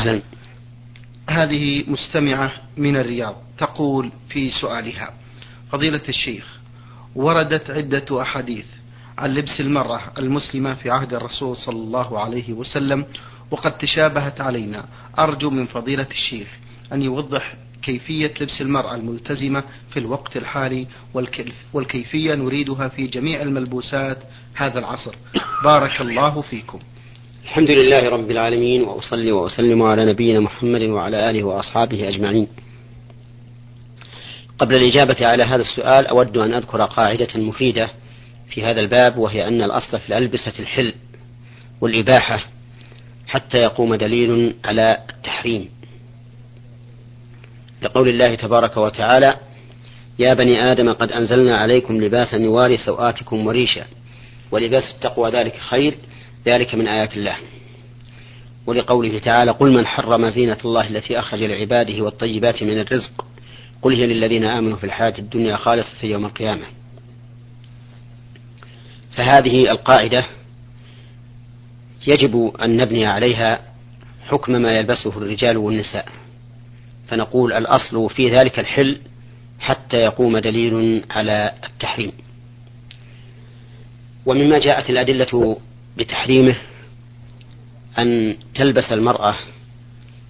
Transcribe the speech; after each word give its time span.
أهلا 0.00 0.22
هذه 1.30 1.84
مستمعة 1.90 2.52
من 2.76 2.96
الرياض 2.96 3.36
تقول 3.58 4.10
في 4.28 4.50
سؤالها 4.50 5.14
فضيلة 5.72 6.02
الشيخ 6.08 6.58
وردت 7.14 7.70
عدة 7.70 8.22
أحاديث 8.22 8.64
عن 9.18 9.34
لبس 9.34 9.60
المرأة 9.60 10.00
المسلمة 10.18 10.74
في 10.74 10.90
عهد 10.90 11.14
الرسول 11.14 11.56
صلى 11.56 11.76
الله 11.76 12.20
عليه 12.20 12.52
وسلم 12.52 13.06
وقد 13.50 13.78
تشابهت 13.78 14.40
علينا. 14.40 14.84
أرجو 15.18 15.50
من 15.50 15.66
فضيلة 15.66 16.06
الشيخ 16.10 16.48
أن 16.92 17.02
يوضح 17.02 17.54
كيفية 17.82 18.34
لبس 18.40 18.60
المرأة 18.60 18.94
الملتزمة 18.94 19.62
في 19.90 19.98
الوقت 19.98 20.36
الحالي 20.36 20.86
والكيفية 21.72 22.34
نريدها 22.34 22.88
في 22.88 23.06
جميع 23.06 23.42
الملبوسات 23.42 24.18
هذا 24.54 24.78
العصر. 24.78 25.14
بارك 25.64 26.00
الله 26.00 26.40
فيكم. 26.40 26.78
الحمد 27.48 27.70
لله 27.70 28.08
رب 28.08 28.30
العالمين 28.30 28.82
وأصلي 28.82 29.32
وأسلم 29.32 29.82
على 29.82 30.04
نبينا 30.04 30.40
محمد 30.40 30.82
وعلى 30.82 31.30
آله 31.30 31.44
وأصحابه 31.44 32.08
أجمعين. 32.08 32.48
قبل 34.58 34.74
الإجابة 34.74 35.26
على 35.26 35.42
هذا 35.44 35.60
السؤال 35.62 36.06
أود 36.06 36.36
أن 36.36 36.54
أذكر 36.54 36.84
قاعدة 36.84 37.28
مفيدة 37.34 37.90
في 38.50 38.64
هذا 38.64 38.80
الباب 38.80 39.16
وهي 39.16 39.48
أن 39.48 39.62
الأصل 39.62 39.98
في 40.00 40.08
الألبسة 40.08 40.52
الحل 40.58 40.94
والإباحة 41.80 42.44
حتى 43.26 43.58
يقوم 43.58 43.94
دليل 43.94 44.54
على 44.64 44.98
التحريم. 45.10 45.68
لقول 47.82 48.08
الله 48.08 48.34
تبارك 48.34 48.76
وتعالى 48.76 49.36
يا 50.18 50.34
بني 50.34 50.72
آدم 50.72 50.92
قد 50.92 51.12
أنزلنا 51.12 51.56
عليكم 51.56 51.96
لباسا 51.96 52.36
يواري 52.36 52.76
سوآتكم 52.76 53.46
وريشا 53.46 53.84
ولباس 54.50 54.82
التقوى 54.94 55.30
ذلك 55.30 55.56
خير 55.56 55.94
ذلك 56.46 56.74
من 56.74 56.88
آيات 56.88 57.16
الله. 57.16 57.36
ولقوله 58.66 59.18
تعالى 59.18 59.50
قل 59.50 59.72
من 59.72 59.86
حرم 59.86 60.30
زينة 60.30 60.58
الله 60.64 60.88
التي 60.88 61.18
أخرج 61.18 61.42
لعباده 61.42 62.02
والطيبات 62.04 62.62
من 62.62 62.80
الرزق. 62.80 63.24
قل 63.82 63.94
هي 63.94 64.06
للذين 64.06 64.44
آمنوا 64.44 64.76
في 64.76 64.84
الحياة 64.84 65.14
الدنيا 65.18 65.56
خالصة 65.56 66.06
يوم 66.06 66.24
القيامة. 66.26 66.66
فهذه 69.16 69.70
القاعدة 69.70 70.26
يجب 72.06 72.52
أن 72.62 72.76
نبني 72.76 73.06
عليها 73.06 73.60
حكم 74.28 74.52
ما 74.52 74.78
يلبسه 74.78 75.18
الرجال 75.18 75.56
والنساء. 75.56 76.08
فنقول 77.08 77.52
الأصل 77.52 78.10
في 78.10 78.30
ذلك 78.30 78.58
الحل 78.58 79.00
حتى 79.60 79.96
يقوم 79.96 80.38
دليل 80.38 81.04
على 81.10 81.52
التحريم. 81.64 82.12
ومما 84.26 84.58
جاءت 84.58 84.90
الأدلة 84.90 85.56
بتحريمه 85.96 86.56
أن 87.98 88.36
تلبس 88.54 88.92
المرأة 88.92 89.36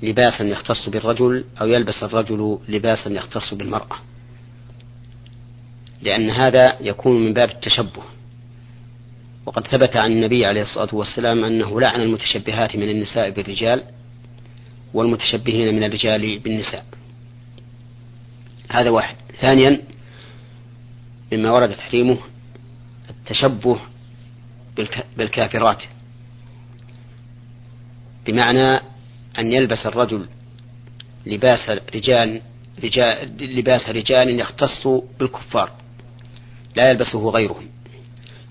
لباسا 0.02 0.44
يختص 0.44 0.88
بالرجل 0.88 1.44
أو 1.60 1.66
يلبس 1.66 2.02
الرجل 2.02 2.58
لباسا 2.68 3.10
يختص 3.10 3.54
بالمرأة 3.54 3.96
لأن 6.02 6.30
هذا 6.30 6.76
يكون 6.80 7.24
من 7.24 7.32
باب 7.32 7.50
التشبه. 7.50 8.02
وقد 9.46 9.66
ثبت 9.66 9.96
عن 9.96 10.12
النبي 10.12 10.46
عليه 10.46 10.62
الصلاة 10.62 10.94
والسلام 10.94 11.44
أنه 11.44 11.80
لعن 11.80 12.00
المتشبهات 12.00 12.76
من 12.76 12.90
النساء 12.90 13.30
بالرجال 13.30 13.82
والمتشبهين 14.94 15.74
من 15.74 15.84
الرجال 15.84 16.38
بالنساء. 16.38 16.84
هذا 18.70 18.90
واحد. 18.90 19.16
ثانيا 19.40 19.80
مما 21.32 21.50
ورد 21.50 21.74
تحريمه 21.74 22.18
التشبه 23.10 23.78
بالكافرات. 25.16 25.82
بمعنى 28.26 28.80
أن 29.38 29.52
يلبس 29.52 29.86
الرجل 29.86 30.28
لباس 31.26 31.70
رجال 31.94 32.42
رجال 32.84 33.32
لباس 33.58 33.88
رجال 33.88 34.40
يختص 34.40 34.86
بالكفار 35.20 35.70
لا 36.76 36.90
يلبسه 36.90 37.28
غيرهم. 37.30 37.68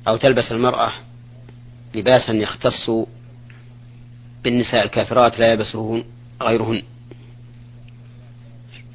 أو 0.08 0.18
تلبس 0.18 0.52
المرأة 0.52 0.94
لباسا 1.96 2.34
يختص 2.34 2.90
بالنساء 4.44 4.86
الكافرات 4.86 5.40
لا 5.40 5.52
يلبسه 5.52 6.04
غيرهن. 6.42 6.84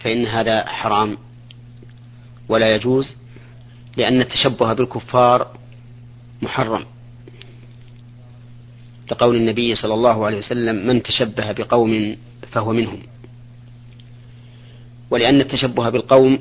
فإن 0.01 0.27
هذا 0.27 0.67
حرام 0.67 1.19
ولا 2.49 2.75
يجوز 2.75 3.17
لأن 3.97 4.21
التشبه 4.21 4.73
بالكفار 4.73 5.57
محرم. 6.43 6.92
لقول 9.11 9.37
النبي 9.37 9.75
صلى 9.75 9.95
الله 9.95 10.27
عليه 10.27 10.39
وسلم 10.39 10.87
من 10.87 11.03
تشبه 11.03 11.53
بقوم 11.53 12.17
فهو 12.53 12.73
منهم. 12.73 12.99
ولأن 15.11 15.41
التشبه 15.41 15.91
بالقوم 15.91 16.39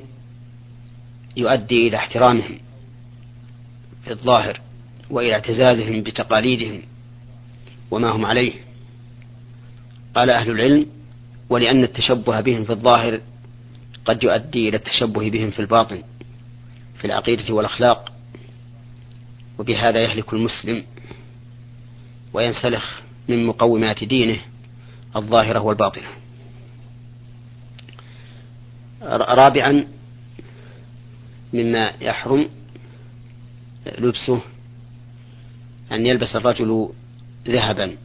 يؤدي 1.38 1.88
إلى 1.88 1.98
احترامهم 1.98 2.60
في 4.04 4.12
الظاهر 4.12 4.62
وإلى 5.10 5.34
اعتزازهم 5.34 6.02
بتقاليدهم 6.04 6.82
وما 7.92 8.10
هم 8.10 8.26
عليه. 8.26 8.54
قال 10.16 10.30
أهل 10.30 10.52
العلم 10.52 10.86
ولأن 11.50 11.84
التشبه 11.84 12.42
بهم 12.42 12.64
في 12.64 12.70
الظاهر 12.70 13.22
قد 14.06 14.24
يؤدي 14.24 14.70
إلى 14.70 14.78
التشبه 14.78 15.30
بهم 15.30 15.52
في 15.52 15.60
الباطن 15.60 16.04
في 16.98 17.06
العقيدة 17.06 17.54
والأخلاق 17.54 18.14
وبهذا 19.60 20.00
يهلك 20.00 20.34
المسلم 20.34 20.84
وينسلخ 22.34 23.02
من 23.28 23.46
مقومات 23.46 24.04
دينه 24.04 24.40
الظاهرة 25.16 25.60
والباطنة. 25.60 26.08
رابعا 29.12 29.88
مما 31.54 31.94
يحرم 32.02 32.50
لبسه 33.98 34.42
أن 35.92 36.06
يلبس 36.06 36.36
الرجل 36.36 36.90
ذهبا 37.48 37.98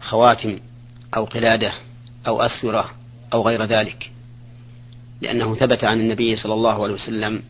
خواتم 0.00 0.58
أو 1.16 1.24
قلادة 1.24 1.72
أو 2.26 2.42
أسورة 2.42 2.90
أو 3.32 3.42
غير 3.42 3.64
ذلك 3.64 4.10
لأنه 5.20 5.54
ثبت 5.54 5.84
عن 5.84 6.00
النبي 6.00 6.36
صلى 6.36 6.54
الله 6.54 6.82
عليه 6.82 6.94
وسلم 6.94 7.42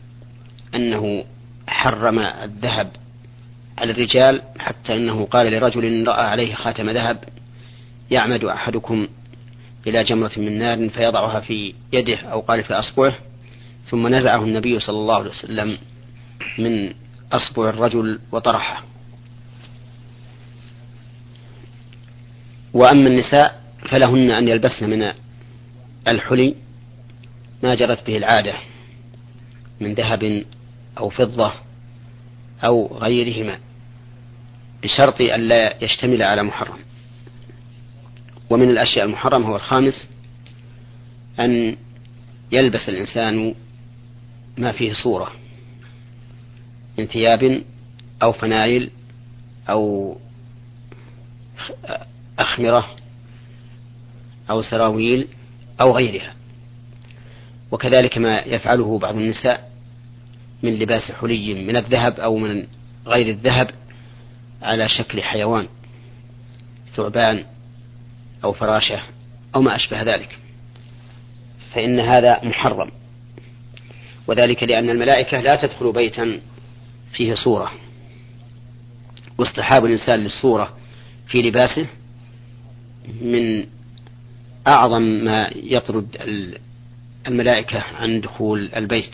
أنه 0.75 1.25
حرم 1.67 2.19
الذهب 2.19 2.91
على 3.77 3.91
الرجال 3.91 4.41
حتى 4.59 4.93
أنه 4.93 5.25
قال 5.25 5.51
لرجل 5.51 6.07
رأى 6.07 6.25
عليه 6.25 6.55
خاتم 6.55 6.89
ذهب 6.89 7.23
يعمد 8.11 8.43
أحدكم 8.43 9.07
إلى 9.87 10.03
جمرة 10.03 10.31
من 10.37 10.59
نار 10.59 10.89
فيضعها 10.89 11.39
في 11.39 11.73
يده 11.93 12.17
أو 12.17 12.39
قال 12.41 12.63
في 12.63 12.73
أصبعه 12.73 13.15
ثم 13.85 14.07
نزعه 14.07 14.43
النبي 14.43 14.79
صلى 14.79 14.97
الله 14.97 15.15
عليه 15.15 15.29
وسلم 15.29 15.77
من 16.57 16.93
أصبع 17.31 17.69
الرجل 17.69 18.19
وطرحه. 18.31 18.83
وأما 22.73 23.09
النساء 23.09 23.61
فلهن 23.89 24.31
أن 24.31 24.47
يلبسن 24.47 24.89
من 24.89 25.11
الحلي 26.07 26.55
ما 27.63 27.75
جرت 27.75 28.07
به 28.07 28.17
العادة 28.17 28.53
من 29.81 29.93
ذهب 29.93 30.43
أو 30.97 31.09
فضة 31.09 31.64
أو 32.63 32.97
غيرهما 32.97 33.59
بشرط 34.83 35.21
أن 35.21 35.47
لا 35.47 35.83
يشتمل 35.83 36.21
على 36.21 36.43
محرم. 36.43 36.77
ومن 38.49 38.69
الأشياء 38.69 39.05
المحرمة 39.05 39.47
هو 39.47 39.55
الخامس 39.55 40.07
أن 41.39 41.77
يلبس 42.51 42.89
الإنسان 42.89 43.55
ما 44.57 44.71
فيه 44.71 44.93
صورة 44.93 45.31
من 46.97 47.05
ثياب 47.05 47.63
أو 48.23 48.31
فنايل 48.31 48.91
أو 49.69 50.17
أخمرة 52.39 52.95
أو 54.49 54.61
سراويل 54.61 55.27
أو 55.81 55.95
غيرها. 55.95 56.33
وكذلك 57.71 58.17
ما 58.17 58.39
يفعله 58.39 58.99
بعض 58.99 59.15
النساء 59.15 59.74
من 60.63 60.79
لباس 60.79 61.11
حلي 61.11 61.53
من 61.53 61.75
الذهب 61.75 62.19
أو 62.19 62.37
من 62.37 62.67
غير 63.07 63.29
الذهب 63.29 63.69
على 64.61 64.89
شكل 64.89 65.21
حيوان 65.21 65.67
ثعبان 66.95 67.45
أو 68.43 68.53
فراشة 68.53 69.01
أو 69.55 69.61
ما 69.61 69.75
أشبه 69.75 70.01
ذلك. 70.01 70.39
فإن 71.73 71.99
هذا 71.99 72.45
محرم. 72.45 72.91
وذلك 74.27 74.63
لأن 74.63 74.89
الملائكة 74.89 75.41
لا 75.41 75.55
تدخل 75.55 75.91
بيتا 75.91 76.39
فيه 77.13 77.33
صورة. 77.33 77.71
واصطحاب 79.37 79.85
الإنسان 79.85 80.19
للصورة 80.19 80.77
في 81.27 81.41
لباسه 81.41 81.87
من 83.21 83.65
أعظم 84.67 85.01
ما 85.01 85.51
يطرد 85.55 86.17
الملائكة 87.27 87.79
عن 87.79 88.21
دخول 88.21 88.69
البيت. 88.75 89.11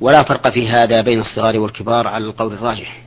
ولا 0.00 0.22
فرق 0.22 0.50
في 0.50 0.68
هذا 0.68 1.02
بين 1.02 1.20
الصغار 1.20 1.58
والكبار 1.58 2.06
على 2.06 2.24
القول 2.24 2.52
الراجح. 2.52 3.02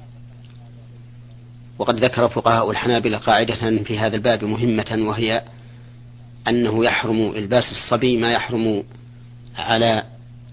وقد 1.79 2.03
ذكر 2.03 2.29
فقهاء 2.29 2.71
الحنابلة 2.71 3.17
قاعدة 3.17 3.83
في 3.83 3.99
هذا 3.99 4.15
الباب 4.15 4.43
مهمة 4.43 4.97
وهي 4.99 5.43
أنه 6.47 6.85
يحرم 6.85 7.31
إلباس 7.35 7.71
الصبي 7.71 8.17
ما 8.17 8.31
يحرم 8.31 8.83
على 9.57 10.03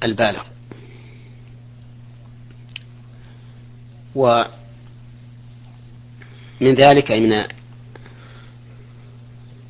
البالغ. 0.03 0.43
ومن 4.15 4.45
ذلك 6.63 7.11
من 7.11 7.45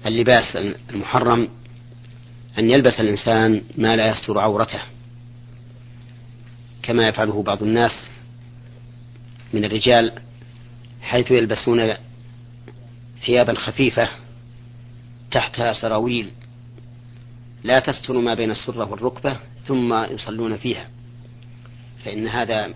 اللباس 0.07 0.57
المحرم 0.91 1.49
أن 2.59 2.71
يلبس 2.71 3.01
الإنسان 3.01 3.63
ما 3.79 3.97
لا 3.97 4.11
يستر 4.11 4.39
عورته. 4.39 4.81
كما 6.83 7.09
يفعله 7.09 7.43
بعض 7.43 7.63
الناس 7.63 7.93
من 9.53 9.65
الرجال 9.65 10.13
حيث 11.03 11.31
يلبسون 11.31 11.95
ثيابا 13.27 13.55
خفيفة 13.55 14.09
تحتها 15.31 15.73
سراويل 15.73 16.31
لا 17.65 17.81
تستر 17.81 18.19
ما 18.19 18.35
بين 18.35 18.51
السرة 18.51 18.91
والركبة 18.91 19.37
ثم 19.67 19.95
يصلون 19.95 20.57
فيها. 20.57 20.89
فإن 22.05 22.29
هذا 22.29 22.75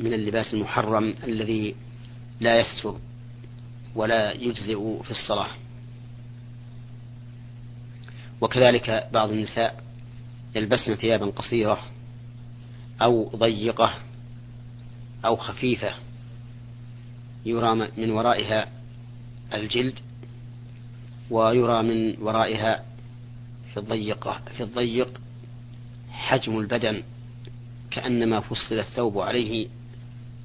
من 0.00 0.12
اللباس 0.14 0.54
المحرم 0.54 1.14
الذي 1.24 1.74
لا 2.40 2.60
يستر 2.60 2.98
ولا 3.94 4.32
يجزئ 4.32 5.02
في 5.02 5.10
الصلاة. 5.10 5.48
وكذلك 8.40 9.08
بعض 9.12 9.30
النساء 9.30 9.82
يلبسن 10.54 10.94
ثيابا 10.94 11.26
قصيرة 11.26 11.91
أو 13.02 13.30
ضيقة 13.36 13.94
أو 15.24 15.36
خفيفة 15.36 15.94
يرى 17.46 17.74
من 17.96 18.10
ورائها 18.10 18.68
الجلد 19.54 19.94
ويرى 21.30 21.82
من 21.82 22.22
ورائها 22.22 22.84
في 23.72 23.76
الضيقة 23.76 24.40
في 24.56 24.62
الضيق 24.62 25.20
حجم 26.10 26.58
البدن 26.58 27.02
كأنما 27.90 28.40
فصل 28.40 28.78
الثوب 28.78 29.18
عليه 29.18 29.68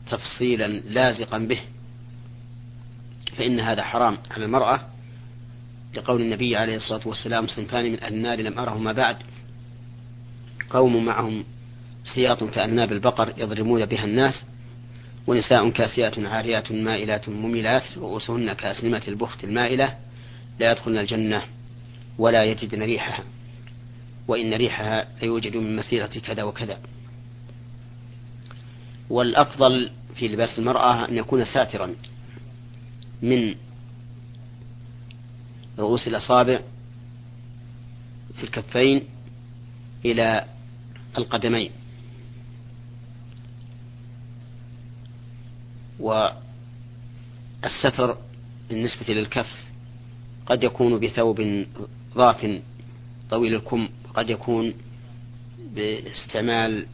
تفصيلا 0.09 0.67
لازقا 0.67 1.37
به. 1.37 1.59
فإن 3.37 3.59
هذا 3.59 3.83
حرام 3.83 4.17
على 4.31 4.45
المرأة 4.45 4.81
لقول 5.95 6.21
النبي 6.21 6.55
عليه 6.55 6.75
الصلاة 6.75 7.07
والسلام 7.07 7.47
صنفان 7.47 7.91
من 7.91 8.03
النار 8.03 8.41
لم 8.41 8.59
أرهما 8.59 8.91
بعد. 8.91 9.17
قوم 10.69 11.05
معهم 11.05 11.43
سياط 12.13 12.43
كأناب 12.43 12.91
البقر 12.91 13.33
يضربون 13.37 13.85
بها 13.85 14.03
الناس 14.03 14.43
ونساء 15.27 15.69
كاسيات 15.69 16.19
عاريات 16.19 16.71
مائلات 16.71 17.29
مميلات 17.29 17.83
رؤوسهن 17.97 18.53
كأسنمة 18.53 19.01
البخت 19.07 19.43
المائلة 19.43 19.97
لا 20.59 20.71
يدخلن 20.71 20.97
الجنة 20.97 21.43
ولا 22.17 22.43
يجدن 22.43 22.81
ريحها 22.81 23.23
وإن 24.27 24.53
ريحها 24.53 25.07
ليوجد 25.21 25.57
من 25.57 25.75
مسيرة 25.75 26.05
كذا 26.27 26.43
وكذا. 26.43 26.79
والأفضل 29.09 29.91
في 30.15 30.27
لباس 30.27 30.59
المرأة 30.59 31.09
أن 31.09 31.17
يكون 31.17 31.45
ساترا 31.45 31.95
من 33.21 33.55
رؤوس 35.79 36.07
الأصابع 36.07 36.59
في 38.37 38.43
الكفين 38.43 39.03
إلى 40.05 40.45
القدمين. 41.17 41.71
والستر 45.99 46.87
بالنسبة 48.69 49.13
للكف 49.13 49.63
قد 50.45 50.63
يكون 50.63 50.99
بثوب 50.99 51.65
ضاف 52.15 52.61
طويل 53.29 53.55
الكم 53.55 53.89
قد 54.13 54.29
يكون 54.29 54.73
باستعمال 55.75 56.85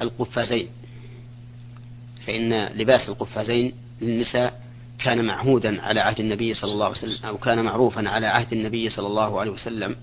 القفازين. 0.00 0.68
فإن 2.26 2.66
لباس 2.66 3.08
القفازين 3.08 3.72
للنساء 4.02 4.66
كان 4.98 5.24
معهودا 5.24 5.82
على 5.82 6.00
عهد 6.00 6.20
النبي 6.20 6.54
صلى 6.54 6.72
الله 6.72 6.86
عليه 6.86 6.96
وسلم 6.96 7.26
أو 7.26 7.38
كان 7.38 7.64
معروفا 7.64 8.08
على 8.08 8.26
عهد 8.26 8.52
النبي 8.52 8.90
صلى 8.90 9.06
الله 9.06 9.40
عليه 9.40 9.50
وسلم. 9.50 9.96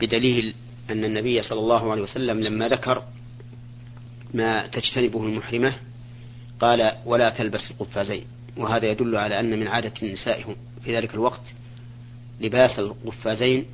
بدليل 0.00 0.54
أن 0.90 1.04
النبي 1.04 1.42
صلى 1.42 1.60
الله 1.60 1.92
عليه 1.92 2.02
وسلم 2.02 2.40
لما 2.40 2.68
ذكر 2.68 3.02
ما 4.34 4.66
تجتنبه 4.66 5.26
المحرمة 5.26 5.74
قال 6.64 6.92
ولا 7.06 7.30
تلبس 7.30 7.70
القفازين. 7.70 8.24
وهذا 8.56 8.86
يدل 8.86 9.16
على 9.16 9.40
أن 9.40 9.60
من 9.60 9.68
عادة 9.68 9.92
النساء 10.02 10.56
في 10.84 10.96
ذلك 10.96 11.14
الوقت 11.14 11.54
لباس 12.40 12.78
القفازين 12.78 13.64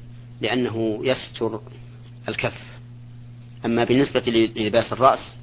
لأنه 0.41 1.01
يستر 1.05 1.61
الكف. 2.29 2.63
أما 3.65 3.85
بالنسبة 3.85 4.21
للباس 4.57 4.93
الرأس 4.93 5.37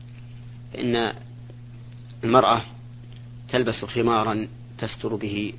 فإن 0.74 1.14
المرأة 2.24 2.66
تلبس 3.50 3.86
خمارا 3.86 4.48
تستر 4.78 5.16
به 5.16 5.54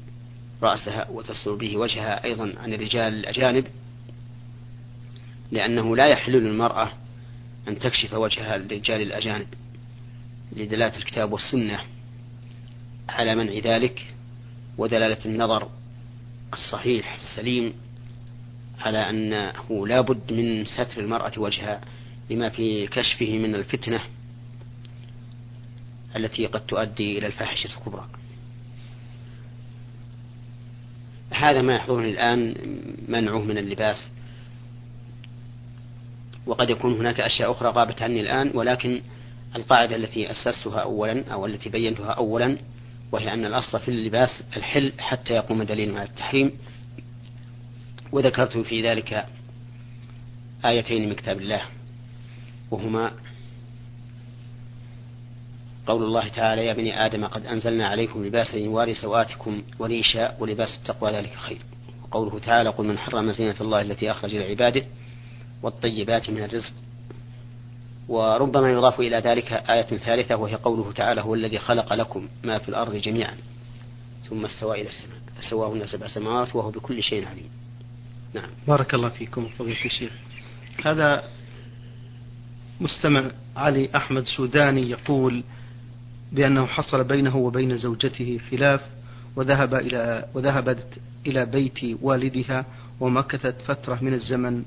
رأسها 0.62 1.08
وتستر 1.10 1.54
به 1.54 1.76
وجهها 1.76 2.24
أيضا 2.24 2.52
عن 2.56 2.72
الرجال 2.72 3.12
الأجانب 3.12 3.66
لأنه 5.52 5.96
لا 5.96 6.06
يحل 6.06 6.32
للمرأة 6.32 6.92
أن 7.68 7.78
تكشف 7.78 8.14
وجهها 8.14 8.58
للرجال 8.58 9.02
الأجانب. 9.02 9.46
لدلالة 10.52 10.96
الكتاب 10.96 11.32
والسنة 11.32 11.80
على 13.08 13.34
منع 13.34 13.52
ذلك 13.58 14.14
ودلالة 14.78 15.24
النظر 15.24 15.68
الصحيح 16.52 17.14
السليم 17.14 17.72
على 18.80 19.10
أنه 19.10 19.86
لا 19.86 20.00
بد 20.00 20.32
من 20.32 20.64
ستر 20.64 21.00
المرأة 21.00 21.32
وجهها 21.36 21.80
لما 22.30 22.48
في 22.48 22.86
كشفه 22.86 23.38
من 23.38 23.54
الفتنة 23.54 24.00
التي 26.16 26.46
قد 26.46 26.66
تؤدي 26.66 27.18
إلى 27.18 27.26
الفاحشة 27.26 27.68
الكبرى. 27.78 28.08
هذا 31.30 31.62
ما 31.62 31.74
يحضرني 31.74 32.10
الآن 32.10 32.54
منعه 33.08 33.38
من 33.38 33.58
اللباس. 33.58 34.08
وقد 36.46 36.70
يكون 36.70 36.92
هناك 36.92 37.20
أشياء 37.20 37.50
أخرى 37.50 37.68
غابت 37.68 38.02
عني 38.02 38.20
الآن 38.20 38.50
ولكن 38.54 39.02
القاعدة 39.56 39.96
التي 39.96 40.30
أسستها 40.30 40.80
أولا 40.80 41.24
أو 41.32 41.46
التي 41.46 41.68
بينتها 41.68 42.10
أولا 42.10 42.58
وهي 43.12 43.32
أن 43.32 43.44
الأصل 43.44 43.80
في 43.80 43.88
اللباس 43.88 44.42
الحل 44.56 44.92
حتى 44.98 45.34
يقوم 45.34 45.62
دليل 45.62 45.96
على 45.98 46.08
التحريم. 46.08 46.52
وذكرت 48.12 48.58
في 48.58 48.82
ذلك 48.82 49.26
آيتين 50.64 51.08
من 51.08 51.14
كتاب 51.14 51.40
الله 51.40 51.62
وهما 52.70 53.12
قول 55.86 56.02
الله 56.02 56.28
تعالى 56.28 56.66
يا 56.66 56.72
بني 56.72 57.06
آدم 57.06 57.24
قد 57.24 57.46
أنزلنا 57.46 57.88
عليكم 57.88 58.24
لباسا 58.24 58.56
يواري 58.56 58.94
سوآتكم 58.94 59.62
وريشا 59.78 60.36
ولباس 60.40 60.78
التقوى 60.78 61.12
ذلك 61.12 61.34
خير. 61.34 61.58
وقوله 62.02 62.38
تعالى 62.38 62.70
قل 62.70 62.86
من 62.86 62.98
حرم 62.98 63.32
زينة 63.32 63.54
الله 63.60 63.80
التي 63.80 64.10
أخرج 64.10 64.34
لعباده 64.34 64.82
والطيبات 65.62 66.30
من 66.30 66.42
الرزق. 66.42 66.72
وربما 68.08 68.70
يضاف 68.70 69.00
إلى 69.00 69.16
ذلك 69.16 69.52
آية 69.52 69.82
ثالثة 69.82 70.36
وهي 70.36 70.54
قوله 70.54 70.92
تعالى 70.92 71.20
هو 71.20 71.34
الذي 71.34 71.58
خلق 71.58 71.92
لكم 71.92 72.28
ما 72.44 72.58
في 72.58 72.68
الأرض 72.68 72.96
جميعا 72.96 73.34
ثم 74.28 74.44
استوى 74.44 74.80
إلى 74.80 74.88
السماء 74.88 75.18
فسواهن 75.38 75.86
سبع 75.86 76.06
سماوات 76.06 76.56
وهو 76.56 76.70
بكل 76.70 77.02
شيء 77.02 77.26
عليم. 77.28 77.50
نعم. 78.34 78.50
بارك 78.68 78.94
الله 78.94 79.08
فيكم 79.08 79.48
فضيلة 79.58 79.84
الشيخ. 79.84 80.12
هذا 80.84 81.24
مستمع 82.80 83.30
علي 83.56 83.88
أحمد 83.96 84.24
سوداني 84.24 84.90
يقول 84.90 85.44
بأنه 86.32 86.66
حصل 86.66 87.04
بينه 87.04 87.36
وبين 87.36 87.76
زوجته 87.76 88.40
خلاف 88.50 88.80
وذهب 89.36 89.74
إلى 89.74 90.28
وذهبت 90.34 90.98
إلى 91.26 91.46
بيت 91.46 91.78
والدها 92.02 92.66
ومكثت 93.00 93.54
فترة 93.66 93.98
من 94.02 94.14
الزمن 94.14 94.64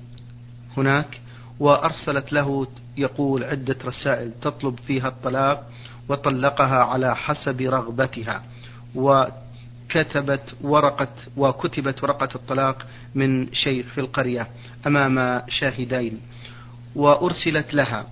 هناك 0.77 1.21
وأرسلت 1.61 2.33
له 2.33 2.67
يقول 2.97 3.43
عدة 3.43 3.75
رسائل 3.85 4.31
تطلب 4.41 4.79
فيها 4.87 5.07
الطلاق 5.07 5.69
وطلقها 6.09 6.83
على 6.83 7.15
حسب 7.15 7.61
رغبتها 7.61 8.43
وكتبت 8.95 10.53
ورقة 10.61 11.07
وكتبت 11.37 12.03
ورقة 12.03 12.29
الطلاق 12.35 12.85
من 13.15 13.53
شيخ 13.53 13.85
في 13.85 14.01
القرية 14.01 14.47
أمام 14.87 15.41
شاهدين 15.49 16.21
وأرسلت 16.95 17.73
لها. 17.73 18.05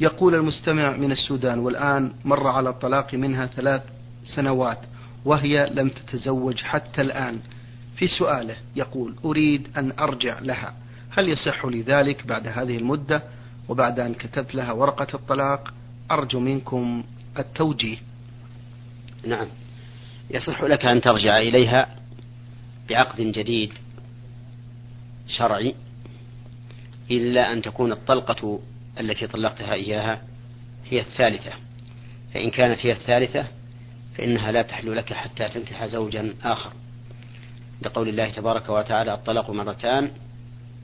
يقول 0.00 0.34
المستمع 0.34 0.96
من 0.96 1.12
السودان 1.12 1.58
والآن 1.58 2.12
مر 2.24 2.46
على 2.48 2.68
الطلاق 2.68 3.14
منها 3.14 3.46
ثلاث 3.46 3.82
سنوات 4.24 4.78
وهي 5.24 5.70
لم 5.74 5.88
تتزوج 5.88 6.62
حتى 6.62 7.00
الآن. 7.00 7.40
في 7.96 8.06
سؤاله 8.06 8.56
يقول 8.76 9.14
أريد 9.24 9.68
أن 9.76 9.92
أرجع 9.98 10.38
لها. 10.38 10.83
هل 11.16 11.28
يصح 11.28 11.64
لي 11.64 11.82
ذلك 11.82 12.26
بعد 12.26 12.46
هذه 12.46 12.76
المدة 12.76 13.22
وبعد 13.68 14.00
أن 14.00 14.14
كتبت 14.14 14.54
لها 14.54 14.72
ورقة 14.72 15.06
الطلاق؟ 15.14 15.74
أرجو 16.10 16.40
منكم 16.40 17.04
التوجيه. 17.38 17.96
نعم. 19.26 19.46
يصح 20.30 20.62
لك 20.62 20.84
أن 20.84 21.00
ترجع 21.00 21.38
إليها 21.38 21.96
بعقد 22.88 23.20
جديد 23.20 23.72
شرعي 25.28 25.74
إلا 27.10 27.52
أن 27.52 27.62
تكون 27.62 27.92
الطلقة 27.92 28.60
التي 29.00 29.26
طلقتها 29.26 29.72
إياها 29.72 30.22
هي 30.84 31.00
الثالثة. 31.00 31.52
فإن 32.34 32.50
كانت 32.50 32.86
هي 32.86 32.92
الثالثة 32.92 33.46
فإنها 34.14 34.52
لا 34.52 34.62
تحل 34.62 34.96
لك 34.96 35.12
حتى 35.12 35.48
تنكح 35.48 35.86
زوجا 35.86 36.34
آخر. 36.42 36.72
لقول 37.82 38.08
الله 38.08 38.30
تبارك 38.30 38.68
وتعالى 38.68 39.14
الطلاق 39.14 39.50
مرتان 39.50 40.10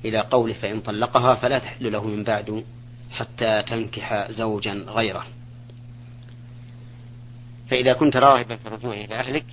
إلى 0.04 0.20
قوله 0.20 0.54
فإن 0.54 0.80
طلقها 0.80 1.34
فلا 1.34 1.58
تحل 1.58 1.92
له 1.92 2.04
من 2.04 2.24
بعد 2.24 2.64
حتى 3.10 3.62
تنكح 3.62 4.30
زوجا 4.30 4.72
غيره. 4.72 5.26
فإذا 7.70 7.92
كنت 7.92 8.16
راغبا 8.16 8.56
في 8.56 8.66
الرجوع 8.66 8.94
إلى 8.94 9.14
أهلك 9.14 9.46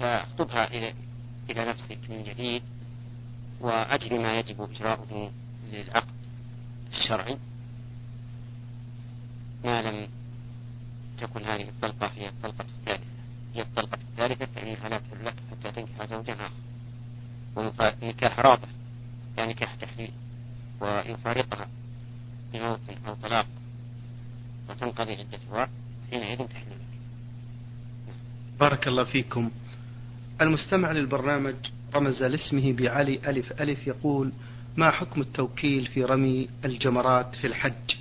فاخطبها 0.00 0.70
إلى 0.70 0.94
إلى 1.50 1.64
نفسك 1.64 1.98
من 2.08 2.22
جديد 2.22 2.62
وأجل 3.60 4.20
ما 4.20 4.38
يجب 4.38 4.62
إجراؤه 4.62 5.30
للعقد 5.72 6.14
الشرعي. 6.92 7.38
ما 9.64 9.82
لم 9.82 10.08
تكن 11.18 11.44
هذه 11.44 11.68
الطلقة 11.68 12.10
هي 12.16 12.28
الطلقة 12.28 12.64
الثالثة. 12.78 13.04
هي 13.54 13.62
الطلقة 13.62 13.98
الثالثة 14.10 14.46
فإنها 14.46 14.88
لا 14.88 14.98
تحل 14.98 15.26
لك 15.26 15.34
حتى 15.50 15.72
تنكح 15.72 16.06
زوجا 16.06 16.34
آخر. 16.34 16.52
ونكاح 18.02 18.40
رابع. 18.40 18.68
يعني 19.38 19.52
نكاح 19.52 19.74
تحليل 19.74 20.10
ويفارقها 20.80 21.68
بموت 22.52 22.80
أو 23.06 23.14
طلاق 23.14 23.46
وتنقضي 24.70 25.12
عدتها 25.12 25.68
حينئذ 26.10 26.46
تحل 26.48 26.66
لك 26.70 26.92
بارك 28.60 28.88
الله 28.88 29.04
فيكم. 29.04 29.50
المستمع 30.40 30.92
للبرنامج 30.92 31.54
رمز 31.94 32.22
لاسمه 32.22 32.72
بعلي 32.72 33.20
ألف 33.26 33.60
ألف 33.60 33.86
يقول 33.86 34.32
ما 34.76 34.90
حكم 34.90 35.20
التوكيل 35.20 35.86
في 35.86 36.04
رمي 36.04 36.48
الجمرات 36.64 37.34
في 37.34 37.46
الحج؟ 37.46 37.96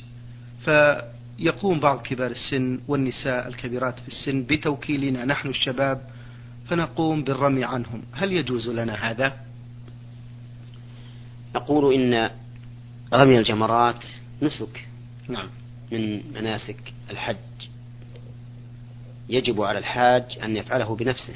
فيقوم 0.66 1.80
بعض 1.80 2.02
كبار 2.02 2.32
السن 2.32 2.80
والنساء 2.88 3.48
الكبيرات 3.48 4.00
في 4.00 4.08
السن 4.08 4.44
بتوكيلنا 4.44 5.26
نحن 5.26 5.50
الشباب 5.50 6.02
فنقوم 6.70 7.24
بالرمي 7.24 7.64
عنهم. 7.64 8.04
هل 8.12 8.32
يجوز 8.32 8.70
لنا 8.70 9.12
هذا؟ 9.12 9.51
نقول 11.56 11.94
إن 11.94 12.30
رمي 13.14 13.38
الجمرات 13.38 14.06
نسك 14.42 14.88
نعم 15.28 15.50
من 15.92 16.34
مناسك 16.34 16.94
الحج. 17.10 17.36
يجب 19.30 19.62
على 19.62 19.80
الحاج 19.80 20.40
أن 20.44 20.58
يفعله 20.58 20.96
بنفسه 20.96 21.34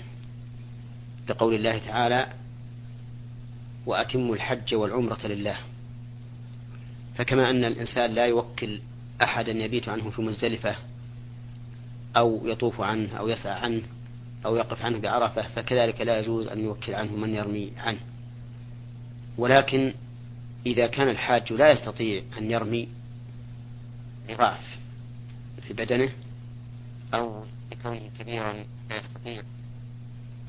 لقول 1.30 1.54
الله 1.54 1.78
تعالى 1.78 2.28
وأتموا 3.86 4.36
الحج 4.36 4.76
والعمرة 4.76 5.28
لله. 5.28 5.58
فكما 7.16 7.50
أن 7.50 7.64
الإنسان 7.64 8.12
لا 8.12 8.26
يوكل 8.26 8.80
أحدا 9.22 9.52
يبيت 9.52 9.90
عنه 9.90 10.10
في 10.10 10.22
مزدلفة 10.22 10.76
أو 12.18 12.48
يطوف 12.48 12.82
عنه 12.82 13.18
أو 13.18 13.30
يسعى 13.30 13.54
عنه 13.54 13.82
أو 14.46 14.56
يقف 14.56 14.82
عنه 14.82 15.00
بعرفة 15.00 15.42
فكذلك 15.42 16.02
لا 16.02 16.20
يجوز 16.20 16.48
أن 16.48 16.60
يوكل 16.60 16.96
عنه 16.96 17.16
من 17.16 17.36
يرمي 17.36 17.72
عنه. 17.78 18.00
ولكن 19.38 19.94
إذا 20.66 20.88
كان 20.88 21.10
الحاج 21.10 21.54
لا 21.54 21.72
يستطيع 21.72 22.24
أن 22.38 22.52
يرمي 22.52 22.90
لضعف 24.30 24.78
في 25.62 25.74
بدنه 25.74 26.12
أو 27.14 27.46
لكونه 27.72 28.10
كبيرا 28.20 28.54
لا 28.90 28.98
يستطيع. 28.98 29.44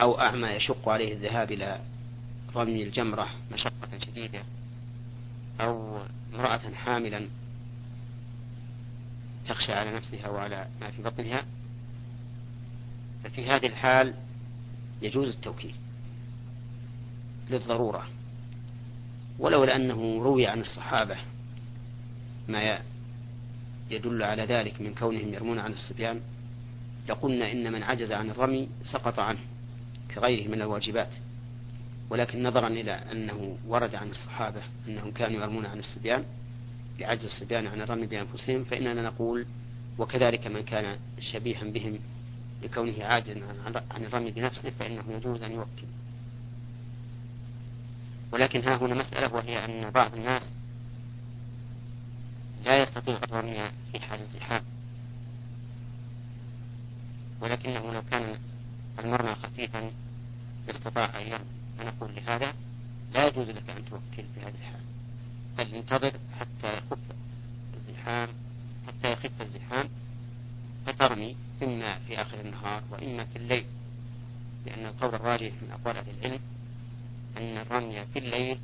أو 0.01 0.21
أعمى 0.21 0.49
يشق 0.49 0.89
عليه 0.89 1.13
الذهاب 1.13 1.53
إلى 1.53 1.81
رمي 2.57 2.83
الجمرة 2.83 3.29
مشقة 3.53 3.99
شديدة 4.07 4.43
أو 5.61 5.99
امرأة 6.35 6.75
حاملا 6.75 7.29
تخشى 9.47 9.73
على 9.73 9.95
نفسها 9.95 10.29
وعلى 10.29 10.69
ما 10.81 10.91
في 10.91 11.03
بطنها. 11.03 11.45
ففي 13.25 13.47
هذه 13.47 13.67
الحال 13.67 14.15
يجوز 15.03 15.29
التوكيل 15.29 15.75
للضرورة. 17.51 18.09
ولولا 19.39 19.77
أنه 19.77 20.23
روي 20.23 20.47
عن 20.47 20.61
الصحابة 20.61 21.17
ما 22.49 22.79
يدل 23.91 24.23
على 24.23 24.43
ذلك 24.45 24.81
من 24.81 24.95
كونهم 24.95 25.35
يرمون 25.35 25.59
عن 25.59 25.73
الصبيان 25.73 26.21
لقلنا 27.09 27.53
إن 27.53 27.73
من 27.73 27.83
عجز 27.83 28.13
عن 28.13 28.31
الرمي 28.31 28.69
سقط 28.85 29.19
عنه 29.19 29.39
كغيره 30.15 30.49
من 30.49 30.63
الواجبات. 30.63 31.11
ولكن 32.11 32.43
نظرا 32.43 32.69
إلى 32.69 32.93
أنه 32.93 33.57
ورد 33.67 33.95
عن 33.95 34.11
الصحابة 34.11 34.61
أنهم 34.89 35.11
كانوا 35.11 35.43
يرمون 35.43 35.67
عن 35.67 35.79
الصبيان 35.79 36.25
لعجز 36.99 37.25
الصبيان 37.25 37.67
عن 37.67 37.81
الرمي 37.81 38.07
بأنفسهم 38.07 38.65
فإننا 38.65 39.03
نقول 39.03 39.47
وكذلك 39.99 40.47
من 40.47 40.63
كان 40.63 40.99
شبيها 41.33 41.65
بهم 41.65 41.99
لكونه 42.63 43.05
عاجزا 43.05 43.43
عن 43.91 44.05
الرمي 44.05 44.31
بنفسه 44.31 44.71
فإنه 44.71 45.05
يجوز 45.11 45.43
أن 45.43 45.53
يوكل. 45.53 45.87
ولكن 48.33 48.69
ها 48.69 48.77
هنا 48.77 48.95
مسألة 48.95 49.35
وهي 49.35 49.65
أن 49.65 49.91
بعض 49.91 50.15
الناس 50.15 50.43
لا 52.65 52.83
يستطيع 52.83 53.17
الرمي 53.17 53.71
في 53.93 54.01
حال 54.01 54.21
الزحام. 54.21 54.63
ولكنه 57.41 57.93
لو 57.93 58.03
كان 58.11 58.39
المرمى 58.99 59.35
خفيفا 59.35 59.91
استطاع 60.71 61.21
أن 61.21 61.27
يرمي. 61.27 61.45
فنقول 61.79 62.15
لهذا 62.15 62.55
لا 63.15 63.27
يجوز 63.27 63.49
لك 63.49 63.71
أن 63.71 63.85
توكل 63.85 64.25
في 64.35 64.41
هذه 64.41 64.55
الحال. 64.61 64.81
بل 65.59 65.75
انتظر 65.75 66.13
حتى 66.41 66.79
يخف 66.79 66.99
الزحام 67.75 68.29
حتى 68.87 69.13
يخف 69.13 69.43
الزحام 69.43 69.89
فترمي 70.87 71.37
إما 71.63 71.99
في 71.99 72.21
آخر 72.21 72.41
النهار 72.41 72.83
وإما 72.91 73.25
في 73.25 73.37
الليل 73.37 73.65
لأن 74.67 74.87
القول 74.87 75.15
الراجح 75.15 75.53
من 75.63 75.71
أقوال 75.71 75.97
أهل 75.97 76.11
العلم 76.19 76.41
أن 77.37 77.59
الرمي 77.59 78.05
في 78.13 78.19
الليل 78.19 78.59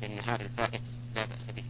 في 0.00 0.06
النهار 0.06 0.40
الفائت 0.40 0.82
لا 1.14 1.26
بأس 1.26 1.50
به. 1.56 1.64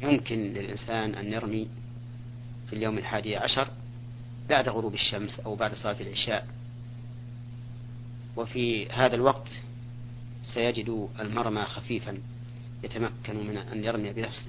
فيمكن 0.00 0.36
للإنسان 0.38 1.14
أن 1.14 1.32
يرمي 1.32 1.68
في 2.66 2.72
اليوم 2.72 2.98
الحادي 2.98 3.36
عشر 3.36 3.68
بعد 4.48 4.68
غروب 4.68 4.94
الشمس 4.94 5.40
أو 5.40 5.54
بعد 5.54 5.74
صلاة 5.74 6.00
العشاء. 6.00 6.46
وفي 8.36 8.90
هذا 8.90 9.14
الوقت 9.14 9.48
سيجد 10.42 11.08
المرمى 11.20 11.62
خفيفا 11.62 12.18
يتمكن 12.84 13.46
من 13.46 13.56
أن 13.56 13.84
يرمي 13.84 14.12
بنفسه. 14.12 14.46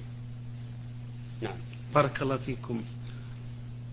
نعم. 1.42 1.56
بارك 1.94 2.22
الله 2.22 2.36
فيكم. 2.36 2.84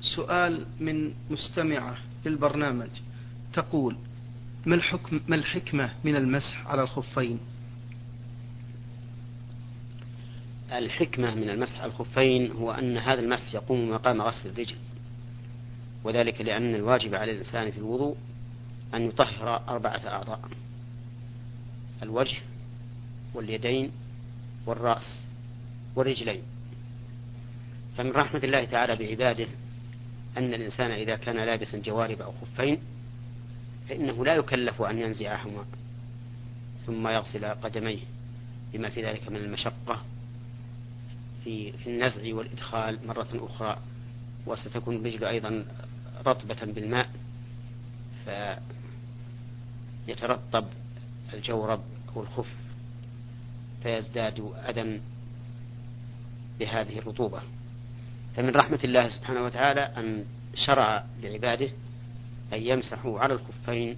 سؤال 0.01 0.65
من 0.80 1.13
مستمعة 1.30 1.98
للبرنامج 2.25 2.89
تقول 3.54 3.98
ما 4.65 4.75
الحكم 4.75 5.22
ما 5.27 5.36
الحكمة 5.36 5.91
من 6.03 6.15
المسح 6.15 6.67
على 6.67 6.81
الخفين؟ 6.81 7.39
الحكمة 10.72 11.36
من 11.36 11.50
المسح 11.50 11.79
على 11.81 11.91
الخفين 11.91 12.51
هو 12.51 12.72
أن 12.72 12.98
هذا 12.98 13.19
المسح 13.19 13.53
يقوم 13.53 13.91
مقام 13.91 14.22
غسل 14.22 14.50
الرجل 14.50 14.75
وذلك 16.03 16.41
لأن 16.41 16.75
الواجب 16.75 17.15
على 17.15 17.31
الإنسان 17.31 17.72
في 17.72 17.77
الوضوء 17.77 18.17
أن 18.93 19.01
يطهر 19.01 19.69
أربعة 19.69 20.01
أعضاء 20.07 20.50
الوجه 22.03 22.38
واليدين 23.34 23.91
والرأس 24.65 25.17
والرجلين 25.95 26.41
فمن 27.98 28.12
رحمة 28.12 28.43
الله 28.43 28.63
تعالى 28.65 28.95
بعباده 28.95 29.48
أن 30.38 30.53
الإنسان 30.53 30.91
إذا 30.91 31.15
كان 31.15 31.36
لابسا 31.36 31.77
جوارب 31.77 32.22
أو 32.22 32.31
خفين 32.31 32.79
فإنه 33.89 34.25
لا 34.25 34.36
يكلف 34.36 34.82
أن 34.82 35.00
ينزعهما 35.00 35.65
ثم 36.86 37.08
يغسل 37.08 37.46
قدميه 37.46 38.00
لما 38.74 38.89
في 38.89 39.06
ذلك 39.06 39.27
من 39.30 39.38
المشقة 39.38 40.01
في 41.44 41.72
في 41.72 41.89
النزع 41.89 42.36
والإدخال 42.36 43.08
مرة 43.08 43.27
أخرى 43.34 43.77
وستكون 44.46 44.96
الرجل 44.96 45.25
أيضا 45.25 45.65
رطبة 46.25 46.65
بالماء 46.65 47.10
فيترطب 50.08 50.65
الجورب 51.34 51.82
أو 52.15 52.22
الخف 52.22 52.54
فيزداد 53.84 54.51
أذى 54.70 55.01
بهذه 56.60 57.00
الرطوبة. 57.00 57.42
فمن 58.36 58.50
رحمة 58.50 58.80
الله 58.84 59.10
سبحانه 59.10 59.46
وتعالى 59.46 59.82
أن 59.82 60.25
شرع 60.68 61.06
لعباده 61.24 61.70
أن 62.54 62.62
يمسحوا 62.62 63.20
على 63.20 63.34
الخفين 63.34 63.98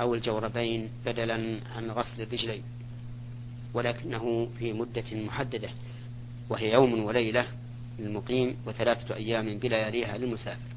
أو 0.00 0.14
الجوربين 0.14 0.90
بدلا 1.06 1.60
عن 1.76 1.90
غسل 1.90 2.22
الرجلين 2.22 2.62
ولكنه 3.74 4.48
في 4.58 4.72
مدة 4.72 5.04
محددة 5.12 5.70
وهي 6.48 6.72
يوم 6.72 7.04
وليلة 7.04 7.46
للمقيم 7.98 8.56
وثلاثة 8.66 9.14
أيام 9.14 9.58
بلياليها 9.58 10.18
للمسافر. 10.18 10.72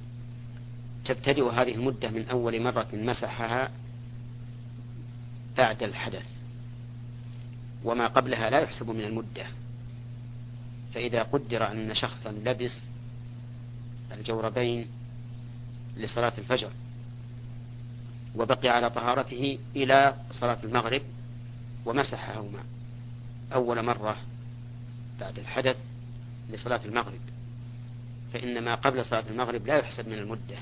تبتدئ 1.06 1.50
هذه 1.50 1.72
المدة 1.72 2.10
من 2.10 2.26
أول 2.26 2.62
مرة 2.62 2.88
مسحها 2.94 3.72
بعد 5.58 5.84
الحدث 5.84 6.26
وما 7.84 8.08
قبلها 8.08 8.50
لا 8.50 8.60
يحسب 8.60 8.90
من 8.90 9.02
المدة. 9.02 9.46
فإذا 10.94 11.24
قدر 11.24 11.72
أن 11.72 11.96
شخصا 11.96 12.32
لبس 12.32 12.82
الجوربين 14.12 14.88
لصلاة 15.98 16.34
الفجر 16.38 16.70
وبقي 18.38 18.70
على 18.70 18.90
طهارته 18.90 19.60
إلى 19.76 20.16
صلاة 20.32 20.58
المغرب 20.64 21.02
ومسحهما. 21.86 22.64
أول 23.54 23.86
مرة 23.86 24.18
بعد 25.20 25.40
الحدث 25.40 25.78
لصلاة 26.50 26.82
المغرب. 26.86 27.20
فإن 28.34 28.64
ما 28.64 28.76
قبل 28.76 29.06
صلاة 29.06 29.24
المغرب 29.30 29.68
لا 29.68 29.78
يحسب 29.78 30.08
من 30.08 30.18
المدة 30.18 30.58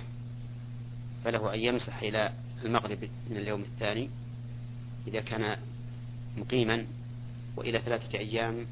فله 1.24 1.54
أن 1.54 1.60
يمسح 1.60 2.04
إلى 2.04 2.34
المغرب 2.66 3.10
من 3.30 3.38
اليوم 3.38 3.62
الثاني 3.62 4.10
إذا 5.08 5.22
كان 5.22 5.58
مقيما 6.38 6.86
وإلى 7.56 7.80
ثلاثة 7.80 8.20
أيام 8.20 8.66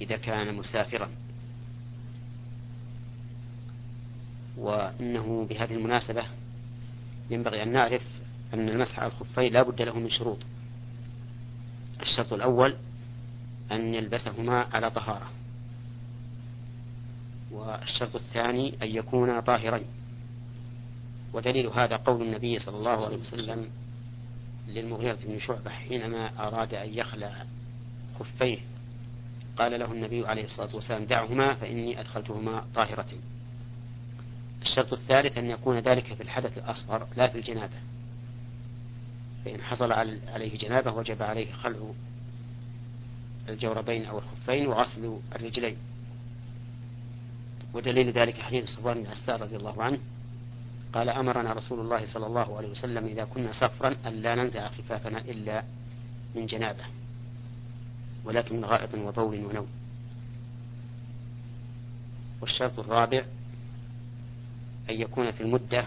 إذا 0.00 0.16
كان 0.16 0.54
مسافرا. 0.54 1.10
وإنه 4.56 5.46
بهذه 5.50 5.74
المناسبة 5.74 6.24
ينبغي 7.30 7.62
أن 7.62 7.72
نعرف 7.72 8.02
أن 8.54 8.68
المسح 8.68 9.00
على 9.00 9.12
الخفين 9.12 9.52
لا 9.52 9.62
بد 9.62 9.82
له 9.82 9.98
من 9.98 10.10
شروط. 10.10 10.38
الشرط 12.02 12.32
الأول 12.32 12.76
أن 13.72 13.94
يلبسهما 13.94 14.66
على 14.72 14.90
طهارة. 14.90 15.30
والشرط 17.52 18.16
الثاني 18.16 18.74
أن 18.82 18.88
يكونا 18.88 19.40
طاهرين. 19.40 19.86
ودليل 21.32 21.66
هذا 21.66 21.96
قول 21.96 22.22
النبي 22.22 22.58
صلى 22.58 22.76
الله 22.76 23.06
عليه 23.06 23.16
وسلم 23.16 23.70
للمغيرة 24.68 25.18
بن 25.24 25.38
شعبة 25.38 25.70
حينما 25.70 26.46
أراد 26.46 26.74
أن 26.74 26.94
يخلع 26.94 27.44
خفيه. 28.18 28.58
قال 29.56 29.80
له 29.80 29.92
النبي 29.92 30.26
عليه 30.26 30.44
الصلاة 30.44 30.74
والسلام 30.74 31.04
دعهما 31.04 31.54
فإني 31.54 32.00
أدخلتهما 32.00 32.64
طاهرتين. 32.74 33.20
الشرط 34.62 34.92
الثالث 34.92 35.38
أن 35.38 35.50
يكون 35.50 35.78
ذلك 35.78 36.14
في 36.14 36.22
الحدث 36.22 36.58
الأصغر 36.58 37.06
لا 37.16 37.28
في 37.28 37.38
الجنابة. 37.38 37.76
فإن 39.46 39.62
حصل 39.62 39.92
عليه 40.32 40.58
جنابة 40.58 40.92
وجب 40.92 41.22
عليه 41.22 41.52
خلع 41.52 41.92
الجوربين 43.48 44.06
أو 44.06 44.18
الخفين 44.18 44.66
وغسل 44.66 45.18
الرجلين. 45.36 45.76
ودليل 47.74 48.10
ذلك 48.10 48.34
حديث 48.34 48.70
صفوان 48.70 49.02
بن 49.02 49.06
عسار 49.10 49.40
رضي 49.40 49.56
الله 49.56 49.82
عنه. 49.82 49.98
قال 50.92 51.08
أمرنا 51.08 51.52
رسول 51.52 51.80
الله 51.80 52.06
صلى 52.06 52.26
الله 52.26 52.56
عليه 52.56 52.68
وسلم 52.68 53.06
إذا 53.06 53.24
كنا 53.24 53.52
سفرا 53.52 53.96
أن 54.06 54.12
لا 54.12 54.34
ننزع 54.34 54.68
خفافنا 54.68 55.18
إلا 55.18 55.62
من 56.34 56.46
جنابة 56.46 56.84
ولكن 58.24 58.56
من 58.56 58.64
غائط 58.64 58.94
وبول 58.94 59.44
ونوم. 59.44 59.68
والشرط 62.40 62.78
الرابع 62.78 63.24
أن 64.90 65.00
يكون 65.00 65.30
في 65.30 65.40
المدة 65.40 65.86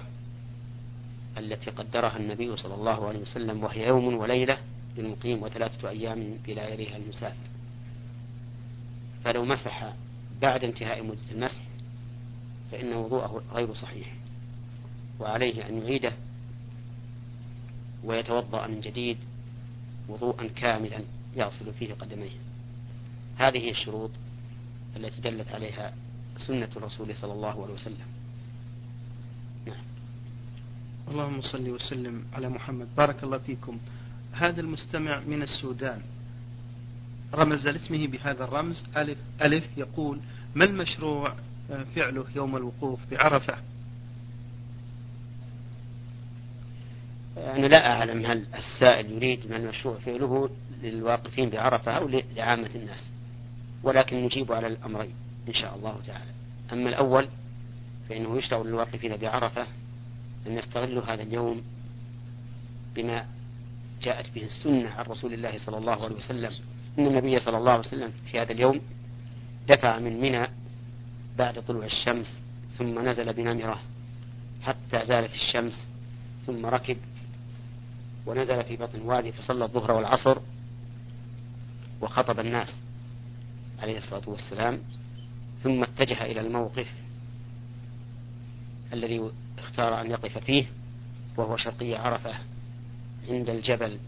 التي 1.39 1.71
قدرها 1.71 2.17
النبي 2.17 2.57
صلى 2.57 2.75
الله 2.75 3.07
عليه 3.07 3.19
وسلم 3.19 3.63
وهي 3.63 3.87
يوم 3.87 4.13
وليلة 4.15 4.57
للمقيم 4.97 5.43
وثلاثة 5.43 5.89
أيام 5.89 6.37
بلا 6.47 6.69
يريها 6.69 6.97
المسافر. 6.97 7.49
فلو 9.23 9.45
مسح 9.45 9.93
بعد 10.41 10.63
انتهاء 10.63 11.03
مدة 11.03 11.31
المسح 11.31 11.61
فإن 12.71 12.93
وضوءه 12.93 13.43
غير 13.53 13.73
صحيح 13.73 14.13
وعليه 15.19 15.67
أن 15.69 15.81
يعيده 15.81 16.13
ويتوضأ 18.03 18.67
من 18.67 18.81
جديد 18.81 19.17
وضوءا 20.09 20.47
كاملا 20.47 21.03
يغسل 21.35 21.73
فيه 21.73 21.93
قدميه. 21.93 22.37
هذه 23.37 23.71
الشروط 23.71 24.11
التي 24.95 25.21
دلت 25.21 25.51
عليها 25.51 25.93
سنة 26.37 26.69
الرسول 26.75 27.15
صلى 27.15 27.33
الله 27.33 27.63
عليه 27.63 27.73
وسلم. 27.73 28.18
اللهم 31.09 31.41
صل 31.41 31.69
وسلم 31.69 32.23
على 32.33 32.49
محمد. 32.49 32.87
بارك 32.97 33.23
الله 33.23 33.37
فيكم. 33.37 33.77
هذا 34.33 34.61
المستمع 34.61 35.19
من 35.19 35.41
السودان. 35.41 36.01
رمز 37.33 37.67
لاسمه 37.67 38.07
بهذا 38.07 38.43
الرمز. 38.43 38.83
ألف 38.97 39.17
ألف 39.41 39.63
يقول 39.77 40.19
ما 40.55 40.65
المشروع 40.65 41.33
فعله 41.95 42.25
يوم 42.35 42.57
الوقوف 42.57 42.99
بعرفة؟ 43.11 43.57
أنا 47.37 47.67
لا 47.67 47.91
أعلم 47.91 48.25
هل 48.25 48.45
السائل 48.55 49.11
يريد 49.11 49.51
ما 49.51 49.57
المشروع 49.57 49.97
فعله 49.99 50.49
للواقفين 50.81 51.49
بعرفة 51.49 51.91
أو 51.91 52.07
لعامة 52.07 52.69
الناس 52.75 53.09
ولكن 53.83 54.17
نجيب 54.25 54.51
على 54.51 54.67
الأمرين 54.67 55.13
إن 55.47 55.53
شاء 55.53 55.75
الله 55.75 55.99
تعالى. 56.07 56.31
أما 56.73 56.89
الأول 56.89 57.29
فإنه 58.09 58.37
يشرع 58.37 58.61
للواقفين 58.61 59.17
بعرفة 59.17 59.67
أن 60.47 60.57
يستغلوا 60.57 61.03
هذا 61.03 61.21
اليوم 61.21 61.61
بما 62.95 63.25
جاءت 64.01 64.33
به 64.35 64.43
السنة 64.43 64.89
عن 64.89 65.05
رسول 65.05 65.33
الله 65.33 65.57
صلى 65.57 65.77
الله 65.77 66.03
عليه 66.03 66.15
وسلم. 66.15 66.51
أن 66.99 67.07
النبي 67.07 67.39
صلى 67.39 67.57
الله 67.57 67.71
عليه 67.71 67.87
وسلم 67.87 68.11
في 68.31 68.39
هذا 68.39 68.51
اليوم 68.51 68.81
دفع 69.67 69.99
من 69.99 70.21
منى 70.21 70.47
بعد 71.37 71.63
طلوع 71.67 71.85
الشمس 71.85 72.41
ثم 72.77 73.09
نزل 73.09 73.33
بنمرة 73.33 73.79
حتى 74.61 75.05
زالت 75.05 75.33
الشمس 75.33 75.85
ثم 76.47 76.65
ركب 76.65 76.97
ونزل 78.25 78.63
في 78.63 78.75
بطن 78.75 79.01
وادي 79.01 79.31
فصلى 79.31 79.65
الظهر 79.65 79.91
والعصر 79.91 80.37
وخطب 82.01 82.39
الناس 82.39 82.75
عليه 83.81 83.97
الصلاة 83.97 84.29
والسلام 84.29 84.79
ثم 85.63 85.83
اتجه 85.83 86.25
إلى 86.25 86.41
الموقف 86.41 86.87
الذي 88.93 89.31
اختار 89.59 90.01
أن 90.01 90.11
يقف 90.11 90.37
فيه 90.37 90.65
وهو 91.37 91.57
شرقي 91.57 91.95
عرفة 91.95 92.33
عند 93.29 93.49
الجبل 93.49 93.99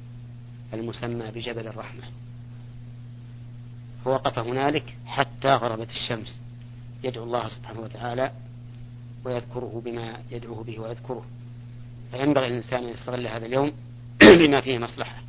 المسمى 0.73 1.31
بجبل 1.31 1.67
الرحمة. 1.67 2.03
فوقف 4.05 4.39
هنالك 4.39 4.95
حتى 5.05 5.47
غربت 5.47 5.89
الشمس. 5.89 6.39
يدعو 7.03 7.23
الله 7.23 7.47
سبحانه 7.47 7.79
وتعالى 7.79 8.31
ويذكره 9.25 9.81
بما 9.85 10.17
يدعوه 10.31 10.63
به 10.63 10.79
ويذكره. 10.79 11.25
فينبغي 12.11 12.47
الإنسان 12.47 12.83
أن 12.83 12.89
يستغل 12.89 13.27
هذا 13.27 13.45
اليوم 13.45 13.71
بما 14.39 14.61
فيه 14.61 14.77
مصلحة 14.77 15.21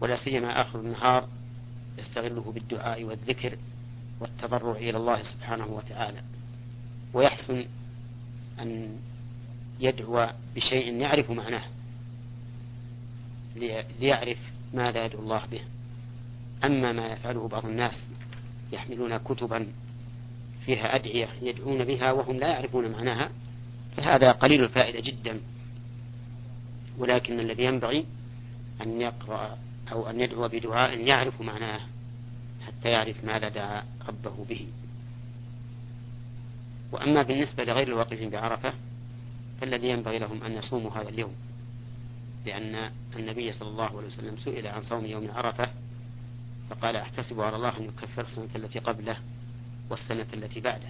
ولا 0.00 0.16
سيما 0.16 0.60
آخر 0.60 0.80
النهار 0.80 1.28
يستغله 1.98 2.52
بالدعاء 2.54 3.04
والذكر 3.04 3.56
والتضرع 4.20 4.76
إلى 4.76 4.96
الله 4.96 5.22
سبحانه 5.22 5.66
وتعالى. 5.66 6.22
ويحسن 7.14 7.66
أن 8.62 8.96
يدعو 9.80 10.28
بشيء 10.56 10.92
يعرف 10.92 11.30
معناه 11.30 11.64
ليعرف 14.00 14.38
ماذا 14.74 15.04
يدعو 15.04 15.22
الله 15.22 15.46
به. 15.46 15.60
أما 16.64 16.92
ما 16.92 17.06
يفعله 17.06 17.48
بعض 17.48 17.66
الناس 17.66 18.06
يحملون 18.72 19.16
كتبا 19.16 19.68
فيها 20.66 20.96
أدعية 20.96 21.28
يدعون 21.42 21.84
بها 21.84 22.12
وهم 22.12 22.36
لا 22.36 22.48
يعرفون 22.48 22.88
معناها 22.88 23.30
فهذا 23.96 24.32
قليل 24.32 24.64
الفائدة 24.64 25.00
جدا. 25.00 25.40
ولكن 26.98 27.40
الذي 27.40 27.64
ينبغي 27.64 28.06
أن 28.82 29.00
يقرأ 29.00 29.58
أو 29.92 30.10
أن 30.10 30.20
يدعو 30.20 30.48
بدعاء 30.48 30.98
يعرف 30.98 31.40
معناه 31.40 31.80
حتى 32.66 32.88
يعرف 32.88 33.24
ماذا 33.24 33.48
دعا 33.48 33.84
ربه 34.08 34.44
به. 34.48 34.66
وأما 36.92 37.22
بالنسبة 37.22 37.64
لغير 37.64 37.88
الواقفين 37.88 38.30
بعرفة 38.30 38.74
فالذي 39.60 39.88
ينبغي 39.88 40.18
لهم 40.18 40.42
أن 40.42 40.52
يصوموا 40.52 40.90
هذا 40.90 41.08
اليوم. 41.08 41.34
لأن 42.46 42.90
النبي 43.16 43.52
صلى 43.52 43.68
الله 43.68 43.84
عليه 43.84 44.06
وسلم 44.06 44.36
سئل 44.36 44.66
عن 44.66 44.82
صوم 44.82 45.06
يوم 45.06 45.30
عرفة 45.30 45.70
فقال 46.70 46.96
أحتسب 46.96 47.40
على 47.40 47.56
الله 47.56 47.76
أن 47.76 47.82
يكفر 47.82 48.22
السنة 48.22 48.48
التي 48.56 48.78
قبله 48.78 49.16
والسنة 49.90 50.26
التي 50.34 50.60
بعده. 50.60 50.88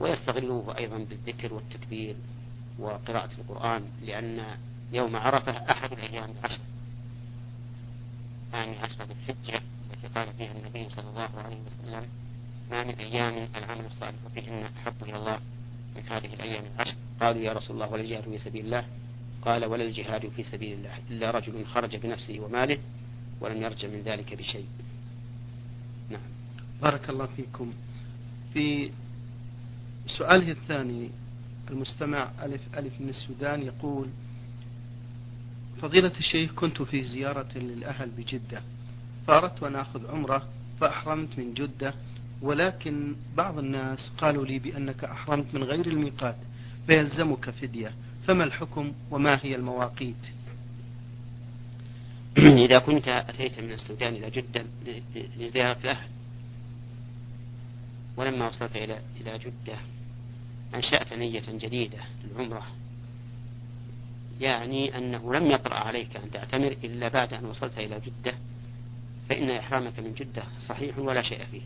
ويستغلوه 0.00 0.78
أيضا 0.78 0.98
بالذكر 0.98 1.54
والتكبير 1.54 2.16
وقراءة 2.78 3.30
القرآن 3.38 3.84
لأن 4.02 4.56
يوم 4.92 5.16
عرفة 5.16 5.52
أحد 5.52 5.92
الأيام 5.92 6.30
العشر. 6.30 6.60
ثاني 8.52 8.78
عشر 8.78 9.04
الحجة 9.04 9.62
التي 9.90 10.08
قال 10.14 10.32
فيها 10.38 10.52
النبي 10.52 10.88
صلى 10.90 11.10
الله 11.10 11.30
عليه 11.44 11.56
وسلم. 11.66 12.08
ما 12.70 12.84
من 12.84 12.94
أيام 12.94 13.48
العمل 13.56 13.86
الصالح 13.86 14.14
فيهن 14.34 14.68
أحب 14.78 14.94
إلى 15.02 15.16
الله 15.16 15.38
من 15.96 16.02
هذه 16.02 16.34
الأيام 16.34 16.64
العشر. 16.74 16.94
قالوا 17.20 17.42
يا 17.42 17.52
رسول 17.52 17.76
الله 17.76 17.92
ولا 17.92 18.02
الجهاد 18.02 18.24
في 18.24 18.38
سبيل 18.38 18.64
الله. 18.64 18.84
قال 19.42 19.64
ولا 19.64 19.84
الجهاد 19.84 20.28
في 20.28 20.42
سبيل 20.42 20.78
الله. 20.78 20.98
إلا 21.10 21.30
رجل 21.30 21.66
خرج 21.66 21.96
بنفسه 21.96 22.40
وماله 22.40 22.78
ولم 23.40 23.62
يرجع 23.62 23.88
من 23.88 24.02
ذلك 24.02 24.34
بشيء. 24.34 24.66
نعم. 26.10 26.20
بارك 26.82 27.10
الله 27.10 27.28
فيكم. 27.36 27.72
في 28.54 28.90
سؤاله 30.06 30.50
الثاني 30.50 31.10
المستمع 31.70 32.30
ألف 32.42 32.60
ألف 32.78 33.00
من 33.00 33.08
السودان 33.08 33.62
يقول 33.62 34.08
فضيلة 35.82 36.12
الشيخ 36.18 36.52
كنت 36.54 36.82
في 36.82 37.04
زيارة 37.04 37.58
للأهل 37.58 38.10
بجدة. 38.10 38.62
فأردت 39.26 39.62
أن 39.62 39.76
أخذ 39.76 40.10
عمرة 40.10 40.48
فأحرمت 40.80 41.38
من 41.38 41.54
جدة 41.54 41.94
ولكن 42.42 43.16
بعض 43.36 43.58
الناس 43.58 44.10
قالوا 44.18 44.46
لي 44.46 44.58
بأنك 44.58 45.04
أحرمت 45.04 45.54
من 45.54 45.62
غير 45.62 45.86
الميقات 45.86 46.36
فيلزمك 46.86 47.50
فدية 47.50 47.92
فما 48.26 48.44
الحكم 48.44 48.92
وما 49.10 49.38
هي 49.42 49.54
المواقيت؟ 49.54 50.26
إذا 52.38 52.78
كنت 52.78 53.08
أتيت 53.08 53.60
من 53.60 53.72
السودان 53.72 54.14
إلى 54.14 54.30
جدة 54.30 54.64
لزيارة 55.38 55.78
الأهل 55.84 56.08
ولما 58.16 58.48
وصلت 58.48 58.76
إلى 58.76 59.00
إلى 59.20 59.38
جدة 59.38 59.78
أنشأت 60.74 61.12
نية 61.12 61.42
جديدة 61.48 61.98
للعمرة 62.24 62.66
يعني 64.40 64.98
أنه 64.98 65.34
لم 65.34 65.50
يطرأ 65.50 65.74
عليك 65.74 66.16
أن 66.16 66.30
تعتمر 66.30 66.76
إلا 66.84 67.08
بعد 67.08 67.34
أن 67.34 67.44
وصلت 67.44 67.78
إلى 67.78 68.00
جدة 68.00 68.34
فإن 69.28 69.50
إحرامك 69.50 69.98
من 69.98 70.14
جدة 70.14 70.42
صحيح 70.68 70.98
ولا 70.98 71.22
شيء 71.22 71.44
فيه. 71.44 71.62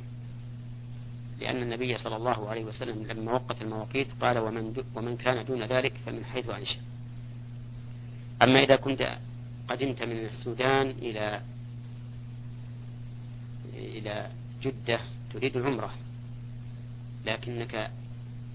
لأن 1.42 1.62
النبي 1.62 1.98
صلى 1.98 2.16
الله 2.16 2.48
عليه 2.48 2.64
وسلم 2.64 3.06
لما 3.06 3.32
وقت 3.32 3.62
المواقيت 3.62 4.08
قال 4.20 4.38
ومن, 4.38 4.84
ومن 4.94 5.16
كان 5.16 5.44
دون 5.44 5.62
ذلك 5.62 5.92
فمن 6.06 6.24
حيث 6.24 6.50
أنشأ 6.50 6.80
أما 8.42 8.62
إذا 8.62 8.76
كنت 8.76 9.18
قدمت 9.68 10.02
من 10.02 10.16
السودان 10.16 10.90
إلى 10.90 11.40
إلى 13.74 14.30
جدة 14.62 15.00
تريد 15.32 15.56
العمرة. 15.56 15.94
لكنك 17.26 17.90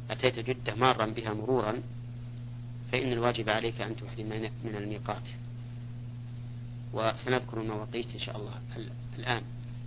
أتيت 0.10 0.40
جدة 0.40 0.76
مارا 0.76 1.06
بها 1.06 1.34
مرورا 1.34 1.82
فإن 2.92 3.12
الواجب 3.12 3.50
عليك 3.50 3.82
أن 3.82 3.96
تحرم 3.96 4.50
من 4.64 4.76
الميقات. 4.76 5.24
وسنذكر 6.94 7.62
المواقيت 7.62 8.14
إن 8.14 8.20
شاء 8.20 8.38
الله 8.38 8.54
الآن. 9.20 9.42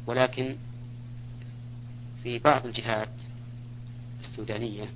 ولكن 0.06 0.56
في 2.22 2.38
بعض 2.38 2.66
الجهات 2.66 3.12
السودانية 4.20 4.88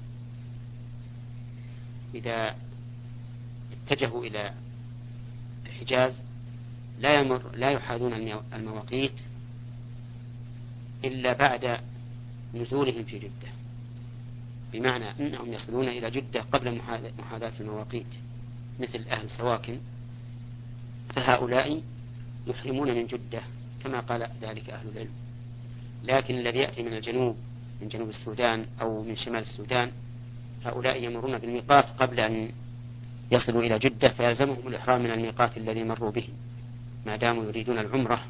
إذا 2.14 2.56
اتجهوا 3.72 4.24
إلى 4.24 4.54
الحجاز 5.66 6.22
لا 7.00 7.20
يمر 7.20 7.56
لا 7.56 7.70
يحاذون 7.70 8.12
المواقيت 8.52 9.12
إلا 11.04 11.32
بعد 11.32 11.78
نزولهم 12.54 13.04
في 13.04 13.18
جدة 13.18 13.52
بمعنى 14.72 15.10
أنهم 15.10 15.52
يصلون 15.52 15.88
إلى 15.88 16.10
جدة 16.10 16.40
قبل 16.40 16.80
محاذاة 17.18 17.52
المواقيت 17.60 18.06
مثل 18.80 19.04
أهل 19.08 19.30
سواكن 19.30 19.78
فهؤلاء 21.16 21.82
يحرمون 22.46 22.94
من 22.94 23.06
جدة 23.06 23.42
كما 23.84 24.00
قال 24.00 24.30
ذلك 24.42 24.70
أهل 24.70 24.88
العلم. 24.88 25.23
لكن 26.04 26.34
الذي 26.34 26.58
يأتي 26.58 26.82
من 26.82 26.92
الجنوب 26.92 27.36
من 27.82 27.88
جنوب 27.88 28.08
السودان 28.08 28.66
أو 28.80 29.02
من 29.02 29.16
شمال 29.16 29.42
السودان 29.42 29.90
هؤلاء 30.64 31.04
يمرون 31.04 31.38
بالميقات 31.38 31.84
قبل 31.98 32.20
أن 32.20 32.50
يصلوا 33.30 33.62
إلى 33.62 33.78
جدة 33.78 34.08
فيلزمهم 34.08 34.68
الإحرام 34.68 35.02
من 35.02 35.10
الميقات 35.10 35.56
الذي 35.56 35.84
مروا 35.84 36.10
به 36.10 36.28
ما 37.06 37.16
داموا 37.16 37.44
يريدون 37.44 37.78
العمرة 37.78 38.20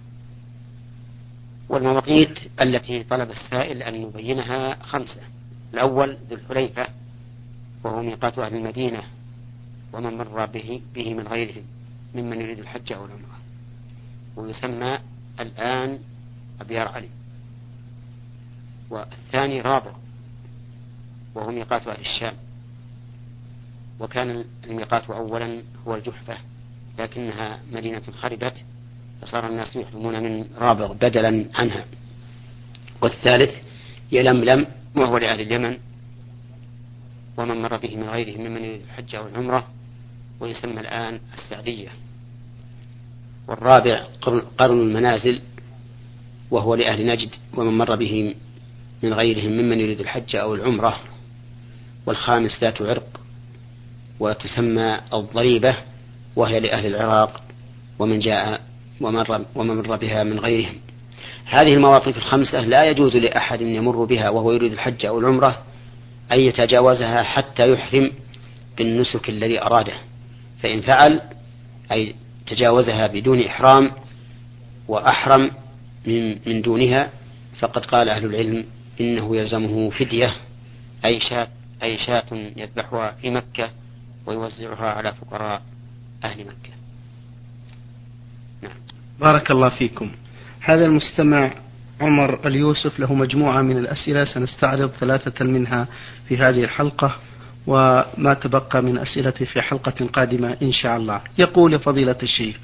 والمواقيت 1.69 2.39
التي 2.61 3.03
طلب 3.03 3.31
السائل 3.31 3.83
أن 3.83 3.95
يبينها 3.95 4.75
خمسة. 4.83 5.21
الأول 5.75 6.17
ذو 6.31 6.37
الحليفة 6.37 6.87
وهو 7.85 8.03
ميقات 8.03 8.39
أهل 8.39 8.55
المدينة 8.55 9.03
ومن 9.93 10.19
مر 10.19 10.47
به, 10.47 10.81
به 10.95 11.15
من 11.15 11.29
غيرهم 11.29 11.63
ممن 12.15 12.41
يريد 12.41 12.59
الحج 12.59 12.93
أو 12.93 13.05
العمرة. 13.05 13.39
ويسمى 14.37 14.99
الآن 15.41 15.99
أبيار 16.61 16.89
علي. 16.89 17.09
والثاني 18.95 19.61
رابع 19.61 19.93
وهو 21.35 21.51
ميقات 21.51 21.89
أهل 21.89 22.01
الشام. 22.01 22.35
وكان 24.01 24.45
الميقات 24.65 25.11
أولا 25.11 25.63
هو 25.87 25.95
الجحفة 25.95 26.37
لكنها 26.99 27.61
مدينة 27.73 28.03
خربت 28.21 28.65
فصار 29.23 29.47
الناس 29.47 29.77
يحرمون 29.77 30.23
من 30.23 30.47
رابغ 30.59 30.93
بدلا 30.93 31.47
عنها. 31.55 31.85
والثالث 33.03 33.51
يلملم 34.13 34.67
وهو 34.97 35.19
لأهل 35.19 35.41
اليمن. 35.41 35.79
ومن 37.37 37.63
مر 37.63 37.77
به 37.77 37.97
من 37.97 38.09
غيرهم 38.09 38.41
ممن 38.41 38.65
الحج 38.65 39.15
أو 39.15 39.27
العمرة 39.27 39.69
ويسمى 40.41 40.81
الآن 40.81 41.21
السعدية. 41.35 41.89
والرابع 43.49 44.07
قرن 44.59 44.81
المنازل 44.81 45.41
وهو 46.51 46.75
لأهل 46.75 47.07
نجد 47.07 47.31
ومن 47.55 47.79
مر 47.79 47.95
به 47.95 48.35
من 49.05 49.15
غيرهم 49.15 49.53
ممن 49.53 49.81
يريد 49.81 50.01
الحج 50.01 50.37
أو 50.37 50.55
العمرة 50.55 51.01
والخامس 52.07 52.61
ذات 52.61 52.83
عرق 52.83 53.21
وتسمى 54.21 55.01
الضريبة 55.13 55.77
وهي 56.37 56.61
لأهل 56.61 56.87
العراق 56.87 57.43
ومن 57.99 58.21
جاء 58.21 58.61
ومر, 59.01 59.45
ومن 59.55 59.77
مر 59.77 59.97
بها 59.97 60.25
من 60.25 60.39
غيرهم. 60.39 60.75
هذه 61.45 61.75
المواقيت 61.75 62.17
الخمسة 62.17 62.61
لا 62.61 62.85
يجوز 62.85 63.17
لأحد 63.17 63.61
يمر 63.61 64.05
بها 64.05 64.29
وهو 64.29 64.53
يريد 64.53 64.73
الحج 64.73 65.07
أو 65.07 65.19
العمرة 65.19 65.63
أن 66.33 66.41
يتجاوزها 66.41 67.23
حتى 67.23 67.73
يحرم 67.73 68.13
بالنسك 68.79 69.29
الذي 69.29 69.63
أراده. 69.63 69.95
فإن 70.63 70.81
فعل 70.81 71.21
أي 71.93 72.15
تجاوزها 72.47 73.07
بدون 73.07 73.43
إحرام 73.43 73.91
وأحرم 74.89 75.51
من, 76.07 76.39
من 76.47 76.63
دونها 76.63 77.11
فقد 77.59 77.85
قال 77.85 78.09
أهل 78.09 78.25
العلم 78.25 78.65
إنه 79.01 79.37
يلزمه 79.37 79.91
فدية 79.91 80.35
أي 81.05 81.21
شاة 81.21 81.49
أي 81.83 81.99
شاة 81.99 82.25
يذبحها 82.57 83.11
في 83.11 83.31
مكة 83.31 83.71
ويوزعها 84.27 84.91
على 84.91 85.13
فقراء 85.13 85.63
أهل 86.25 86.41
مكة. 86.41 86.75
نعم. 88.63 88.77
بارك 89.21 89.51
الله 89.51 89.69
فيكم. 89.69 90.11
هذا 90.61 90.85
المستمع 90.85 91.55
عمر 92.01 92.47
اليوسف 92.47 93.01
له 93.01 93.15
مجموعة 93.15 93.63
من 93.63 93.79
الأسئلة 93.79 94.25
سنستعرض 94.25 94.91
ثلاثة 94.91 95.45
منها 95.45 95.87
في 96.29 96.37
هذه 96.37 96.65
الحلقة 96.65 97.17
وما 97.67 98.35
تبقى 98.35 98.83
من 98.83 98.99
أسئلته 98.99 99.45
في 99.45 99.63
حلقة 99.63 100.07
قادمة 100.13 100.57
إن 100.63 100.73
شاء 100.73 100.97
الله. 100.97 101.21
يقول 101.39 101.79
فضيلة 101.79 102.17
الشيخ 102.23 102.57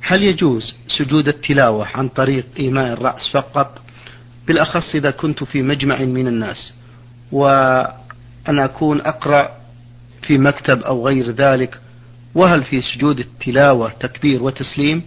هل 0.00 0.22
يجوز 0.22 0.74
سجود 0.98 1.28
التلاوة 1.28 1.86
عن 1.86 2.08
طريق 2.08 2.46
إيماء 2.58 2.92
الرأس 2.92 3.28
فقط 3.32 3.82
بالأخص 4.48 4.94
إذا 4.94 5.10
كنت 5.10 5.44
في 5.44 5.62
مجمع 5.62 5.98
من 5.98 6.26
الناس 6.26 6.74
وأنا 7.32 8.64
أكون 8.64 9.00
أقرأ 9.00 9.58
في 10.22 10.38
مكتب 10.38 10.82
أو 10.82 11.06
غير 11.06 11.30
ذلك 11.30 11.80
وهل 12.34 12.64
في 12.64 12.80
سجود 12.80 13.18
التلاوة 13.18 13.92
تكبير 14.00 14.42
وتسليم؟ 14.42 15.02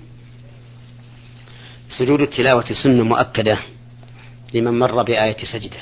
سجود 1.90 2.22
التلاوة 2.22 2.66
سنة 2.84 3.04
مؤكدة 3.04 3.58
لمن 4.54 4.80
مر 4.80 5.04
بآية 5.04 5.38
سجدة. 5.54 5.80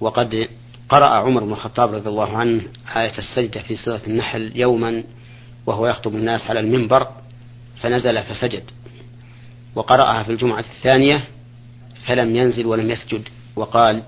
وقد 0.00 0.48
قرأ 0.88 1.06
عمر 1.06 1.44
بن 1.44 1.52
الخطاب 1.52 1.94
رضي 1.94 2.08
الله 2.08 2.36
عنه 2.36 2.62
آية 2.96 3.18
السجدة 3.18 3.62
في 3.62 3.76
سورة 3.76 4.00
النحل 4.06 4.52
يوما 4.54 5.04
وهو 5.66 5.86
يخطب 5.86 6.14
الناس 6.14 6.46
على 6.46 6.60
المنبر 6.60 7.08
فنزل 7.80 8.22
فسجد 8.22 8.62
وقرأها 9.74 10.22
في 10.22 10.32
الجمعة 10.32 10.64
الثانية 10.78 11.24
فلم 12.06 12.36
ينزل 12.36 12.66
ولم 12.66 12.90
يسجد 12.90 13.28
وقال 13.56 14.02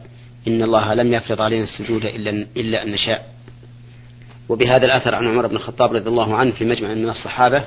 إن 0.48 0.62
الله 0.62 0.94
لم 0.94 1.14
يفرض 1.14 1.40
علينا 1.40 1.64
السجود 1.64 2.04
إلا 2.04 2.30
إلا 2.56 2.82
أن 2.82 2.92
نشاء. 2.92 3.36
وبهذا 4.48 4.86
الأثر 4.86 5.14
عن 5.14 5.26
عمر 5.26 5.46
بن 5.46 5.56
الخطاب 5.56 5.92
رضي 5.92 6.08
الله 6.08 6.36
عنه 6.36 6.50
في 6.50 6.64
مجمع 6.64 6.94
من 6.94 7.08
الصحابة 7.08 7.64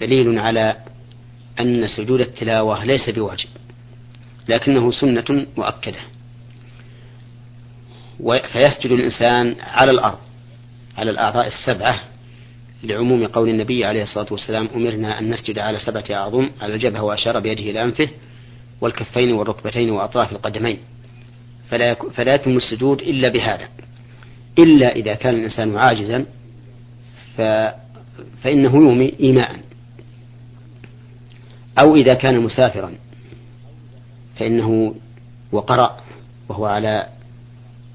دليل 0.00 0.38
على 0.38 0.76
أن 1.60 1.86
سجود 1.88 2.20
التلاوة 2.20 2.84
ليس 2.84 3.10
بواجب 3.10 3.48
لكنه 4.48 4.90
سنة 4.90 5.46
مؤكدة. 5.56 5.98
فيسجد 8.52 8.90
الإنسان 8.90 9.56
على 9.60 9.90
الأرض 9.90 10.18
على 10.98 11.10
الأعضاء 11.10 11.46
السبعة 11.46 12.00
لعموم 12.84 13.26
قول 13.26 13.48
النبي 13.48 13.84
عليه 13.84 14.02
الصلاة 14.02 14.26
والسلام 14.30 14.68
أمرنا 14.74 15.18
أن 15.18 15.30
نسجد 15.30 15.58
على 15.58 15.78
سبعة 15.78 16.04
أعظم 16.10 16.50
على 16.60 16.74
الجبهة 16.74 17.02
وأشار 17.02 17.40
بيده 17.40 17.62
إلى 17.62 17.82
أنفه 17.82 18.08
والكفين 18.80 19.32
والركبتين 19.32 19.90
وأطراف 19.90 20.32
القدمين. 20.32 20.78
فلا, 21.68 21.94
فلا 21.94 22.34
يتم 22.34 22.56
السجود 22.56 23.00
إلا 23.00 23.28
بهذا. 23.28 23.68
إلا 24.58 24.96
إذا 24.96 25.14
كان 25.14 25.34
الإنسان 25.34 25.76
عاجزا 25.76 26.26
ف 27.36 27.40
فإنه 28.42 28.76
يومي 28.76 29.12
إيماء. 29.20 29.60
أو 31.78 31.96
إذا 31.96 32.14
كان 32.14 32.40
مسافرا 32.40 32.92
فإنه 34.36 34.94
وقرأ 35.52 35.96
وهو 36.48 36.66
على 36.66 37.06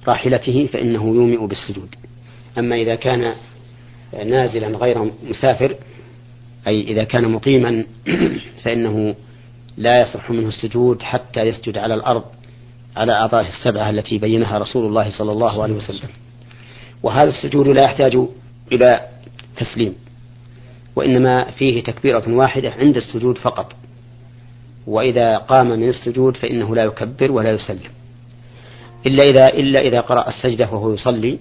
راحلته 0.08 0.66
فإنه 0.74 1.04
يومئ 1.04 1.48
بالسجود. 1.48 1.96
أما 2.58 2.76
إذا 2.76 2.96
كان 2.96 3.36
نازلا 4.14 4.68
غير 4.68 5.12
مسافر 5.30 5.76
أي 6.68 6.82
إذا 6.82 7.04
كان 7.04 7.32
مقيما 7.32 7.86
فإنه 8.64 9.16
لا 9.78 10.02
يصح 10.02 10.32
منه 10.32 10.48
السجود 10.48 11.02
حتى 11.02 11.42
يسجد 11.42 11.78
على 11.78 11.94
الأرض 11.94 12.24
على 12.98 13.12
أعضائه 13.12 13.48
السبعة 13.48 13.90
التي 13.90 14.18
بينها 14.18 14.58
رسول 14.58 14.86
الله 14.86 15.10
صلى 15.10 15.32
الله 15.32 15.64
عليه 15.64 15.74
وسلم. 15.74 16.10
وهذا 17.04 17.30
السجود 17.30 17.68
لا 17.68 17.84
يحتاج 17.84 18.18
إلى 18.72 19.08
تسليم 19.58 19.96
وإنما 20.96 21.52
فيه 21.52 21.84
تكبيرة 21.84 22.24
واحدة 22.28 22.72
عند 22.72 22.96
السجود 22.96 23.38
فقط. 23.38 23.74
وإذا 24.88 25.38
قام 25.38 25.68
من 25.68 25.90
السجود 25.90 26.38
فإنه 26.38 26.76
لا 26.76 26.84
يكبر 26.84 27.32
ولا 27.32 27.52
يسلم. 27.52 27.92
إلا 29.06 29.24
إذا 29.24 29.48
إلا 29.48 29.82
إذا 29.82 30.02
قرأ 30.02 30.28
السجدة 30.28 30.66
وهو 30.72 30.94
يصلي 30.94 31.40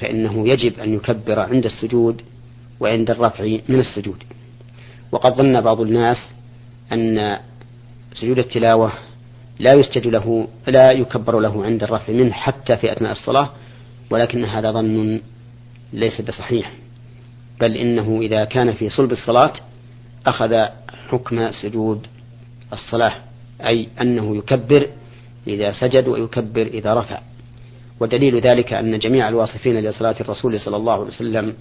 فإنه 0.00 0.48
يجب 0.48 0.80
أن 0.80 0.94
يكبر 0.94 1.40
عند 1.40 1.64
السجود 1.64 2.22
وعند 2.80 3.10
الرفع 3.10 3.44
من 3.68 3.80
السجود. 3.80 4.22
وقد 5.12 5.32
ظن 5.32 5.60
بعض 5.60 5.80
الناس 5.80 6.16
أن 6.92 7.38
سجود 8.14 8.38
التلاوة 8.38 8.92
لا 9.58 9.72
يسجد 9.74 10.06
له 10.06 10.48
لا 10.66 10.90
يكبر 10.92 11.40
له 11.40 11.64
عند 11.64 11.82
الرفع 11.82 12.12
منه 12.12 12.32
حتى 12.32 12.76
في 12.76 12.92
أثناء 12.92 13.12
الصلاة 13.12 13.50
ولكن 14.10 14.44
هذا 14.44 14.72
ظن 14.72 15.20
ليس 15.92 16.20
بصحيح. 16.20 16.72
بل 17.60 17.76
إنه 17.76 18.18
إذا 18.22 18.44
كان 18.44 18.72
في 18.72 18.90
صلب 18.90 19.12
الصلاة 19.12 19.52
أخذ 20.26 20.66
حكم 21.08 21.52
سجود 21.52 22.06
الصلاة 22.72 23.14
أي 23.64 23.88
أنه 24.00 24.36
يكبر 24.36 24.86
إذا 25.46 25.72
سجد 25.72 26.08
ويكبر 26.08 26.62
إذا 26.66 26.94
رفع. 26.94 27.20
ودليل 28.00 28.40
ذلك 28.40 28.72
أن 28.72 28.98
جميع 28.98 29.28
الواصفين 29.28 29.80
لصلاة 29.80 30.16
الرسول 30.20 30.60
صلى 30.60 30.76
الله 30.76 30.92
عليه 30.92 31.04
وسلم 31.04 31.54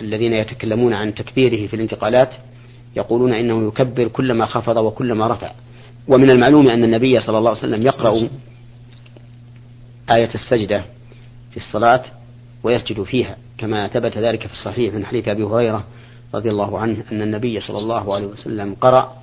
الذين 0.00 0.32
يتكلمون 0.32 0.92
عن 0.94 1.14
تكبيره 1.14 1.66
في 1.66 1.74
الانتقالات 1.74 2.34
يقولون 2.96 3.32
إنه 3.32 3.68
يكبر 3.68 4.08
كلما 4.08 4.46
خفض 4.46 4.76
وكلما 4.76 5.26
رفع. 5.26 5.52
ومن 6.08 6.30
المعلوم 6.30 6.68
أن 6.68 6.84
النبي 6.84 7.20
صلى 7.20 7.38
الله 7.38 7.50
عليه 7.50 7.58
وسلم 7.58 7.82
يقرأ 7.82 8.28
آية 10.10 10.30
السجدة 10.34 10.84
في 11.50 11.56
الصلاة 11.56 12.04
ويسجد 12.62 13.02
فيها 13.02 13.36
كما 13.58 13.88
ثبت 13.88 14.18
ذلك 14.18 14.46
في 14.46 14.52
الصحيح 14.52 14.94
من 14.94 15.06
حديث 15.06 15.28
أبي 15.28 15.42
هريرة 15.42 15.84
رضي 16.34 16.50
الله 16.50 16.78
عنه 16.78 17.04
أن 17.12 17.22
النبي 17.22 17.60
صلى 17.60 17.78
الله 17.78 18.14
عليه 18.14 18.26
وسلم 18.26 18.74
قرأ 18.74 19.22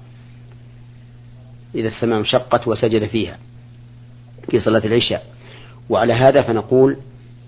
إذا 1.76 1.88
السماء 1.88 2.20
انشقت 2.20 2.68
وسجد 2.68 3.06
فيها 3.06 3.38
في 4.50 4.60
صلاة 4.60 4.86
العشاء 4.86 5.31
وعلى 5.92 6.14
هذا 6.14 6.42
فنقول 6.42 6.98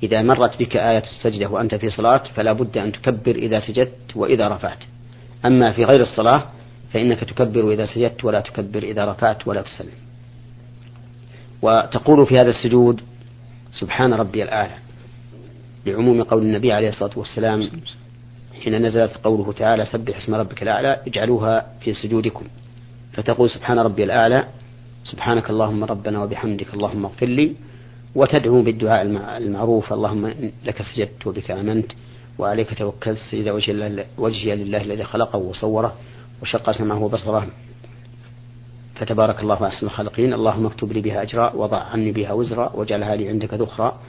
إذا 0.03 0.21
مرت 0.21 0.59
بك 0.59 0.77
آية 0.77 1.03
السجدة 1.03 1.47
وأنت 1.49 1.75
في 1.75 1.89
صلاة 1.89 2.23
فلا 2.35 2.53
بد 2.53 2.77
أن 2.77 2.91
تكبر 2.91 3.35
إذا 3.35 3.59
سجدت 3.59 4.15
وإذا 4.15 4.47
رفعت. 4.47 4.77
أما 5.45 5.71
في 5.71 5.83
غير 5.85 6.01
الصلاة 6.01 6.43
فإنك 6.93 7.19
تكبر 7.19 7.71
إذا 7.71 7.85
سجدت 7.85 8.25
ولا 8.25 8.39
تكبر 8.39 8.83
إذا 8.83 9.05
رفعت 9.05 9.47
ولا 9.47 9.61
تسلم. 9.61 9.97
وتقول 11.61 12.25
في 12.25 12.33
هذا 12.35 12.49
السجود 12.49 13.01
سبحان 13.71 14.13
ربي 14.13 14.43
الأعلى. 14.43 14.75
لعموم 15.85 16.23
قول 16.23 16.41
النبي 16.43 16.71
عليه 16.71 16.89
الصلاة 16.89 17.19
والسلام 17.19 17.69
حين 18.63 18.85
نزلت 18.85 19.17
قوله 19.23 19.53
تعالى 19.53 19.85
سبح 19.85 20.17
اسم 20.17 20.35
ربك 20.35 20.63
الأعلى 20.63 21.01
اجعلوها 21.07 21.65
في 21.81 21.93
سجودكم. 21.93 22.45
فتقول 23.13 23.49
سبحان 23.49 23.79
ربي 23.79 24.03
الأعلى 24.03 24.47
سبحانك 25.03 25.49
اللهم 25.49 25.83
ربنا 25.83 26.23
وبحمدك 26.23 26.73
اللهم 26.73 27.05
اغفر 27.05 27.25
لي 27.25 27.55
وتدعو 28.15 28.61
بالدعاء 28.61 29.01
المعروف. 29.37 29.93
اللهم 29.93 30.33
لك 30.65 30.81
سجدت 30.81 31.27
وبك 31.27 31.51
آمنت 31.51 31.91
وعليك 32.39 32.73
توكلت. 32.77 33.19
سيد 33.31 33.49
وجهي 34.17 34.55
لله 34.55 34.81
الذي 34.81 35.03
خلقه 35.03 35.37
وصوره 35.37 35.95
وشق 36.41 36.71
سمعه 36.71 37.03
وبصره. 37.03 37.47
فتبارك 38.95 39.39
الله 39.39 39.67
أحسن 39.67 39.85
الخالقين. 39.85 40.33
اللهم 40.33 40.65
اكتب 40.65 40.91
لي 40.91 41.01
بها 41.01 41.21
أجرا 41.21 41.53
وضع 41.55 41.77
عني 41.77 42.11
بها 42.11 42.33
وزرا 42.33 42.71
واجعلها 42.75 43.15
لي 43.15 43.29
عندك 43.29 43.53
ذخرا 43.53 43.99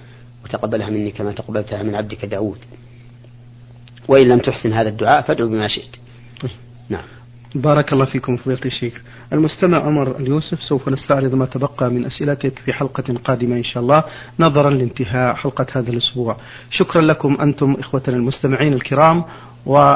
وتقبلها 0.44 0.90
مني 0.90 1.10
كما 1.10 1.32
تقبلتها 1.32 1.82
من 1.82 1.94
عبدك 1.94 2.24
داود. 2.24 2.58
وإن 4.08 4.28
لم 4.28 4.38
تحسن 4.38 4.72
هذا 4.72 4.88
الدعاء 4.88 5.22
فادعو 5.22 5.48
بما 5.48 5.68
شئت. 5.68 5.96
نعم. 6.88 7.04
بارك 7.54 7.92
الله 7.92 8.04
فيكم 8.04 8.36
فضيلة 8.36 8.60
الشيخ. 8.64 9.00
المستمع 9.32 9.78
عمر 9.78 10.16
اليوسف 10.16 10.62
سوف 10.62 10.88
نستعرض 10.88 11.34
ما 11.34 11.46
تبقى 11.46 11.90
من 11.90 12.04
أسئلتك 12.06 12.58
في 12.58 12.72
حلقة 12.72 13.14
قادمة 13.24 13.56
إن 13.56 13.64
شاء 13.64 13.82
الله 13.82 14.04
نظرا 14.40 14.70
لانتهاء 14.70 15.34
حلقة 15.34 15.66
هذا 15.72 15.90
الأسبوع. 15.90 16.36
شكرا 16.70 17.02
لكم 17.02 17.36
أنتم 17.40 17.76
إخوتنا 17.78 18.16
المستمعين 18.16 18.72
الكرام 18.72 19.24
و 19.66 19.94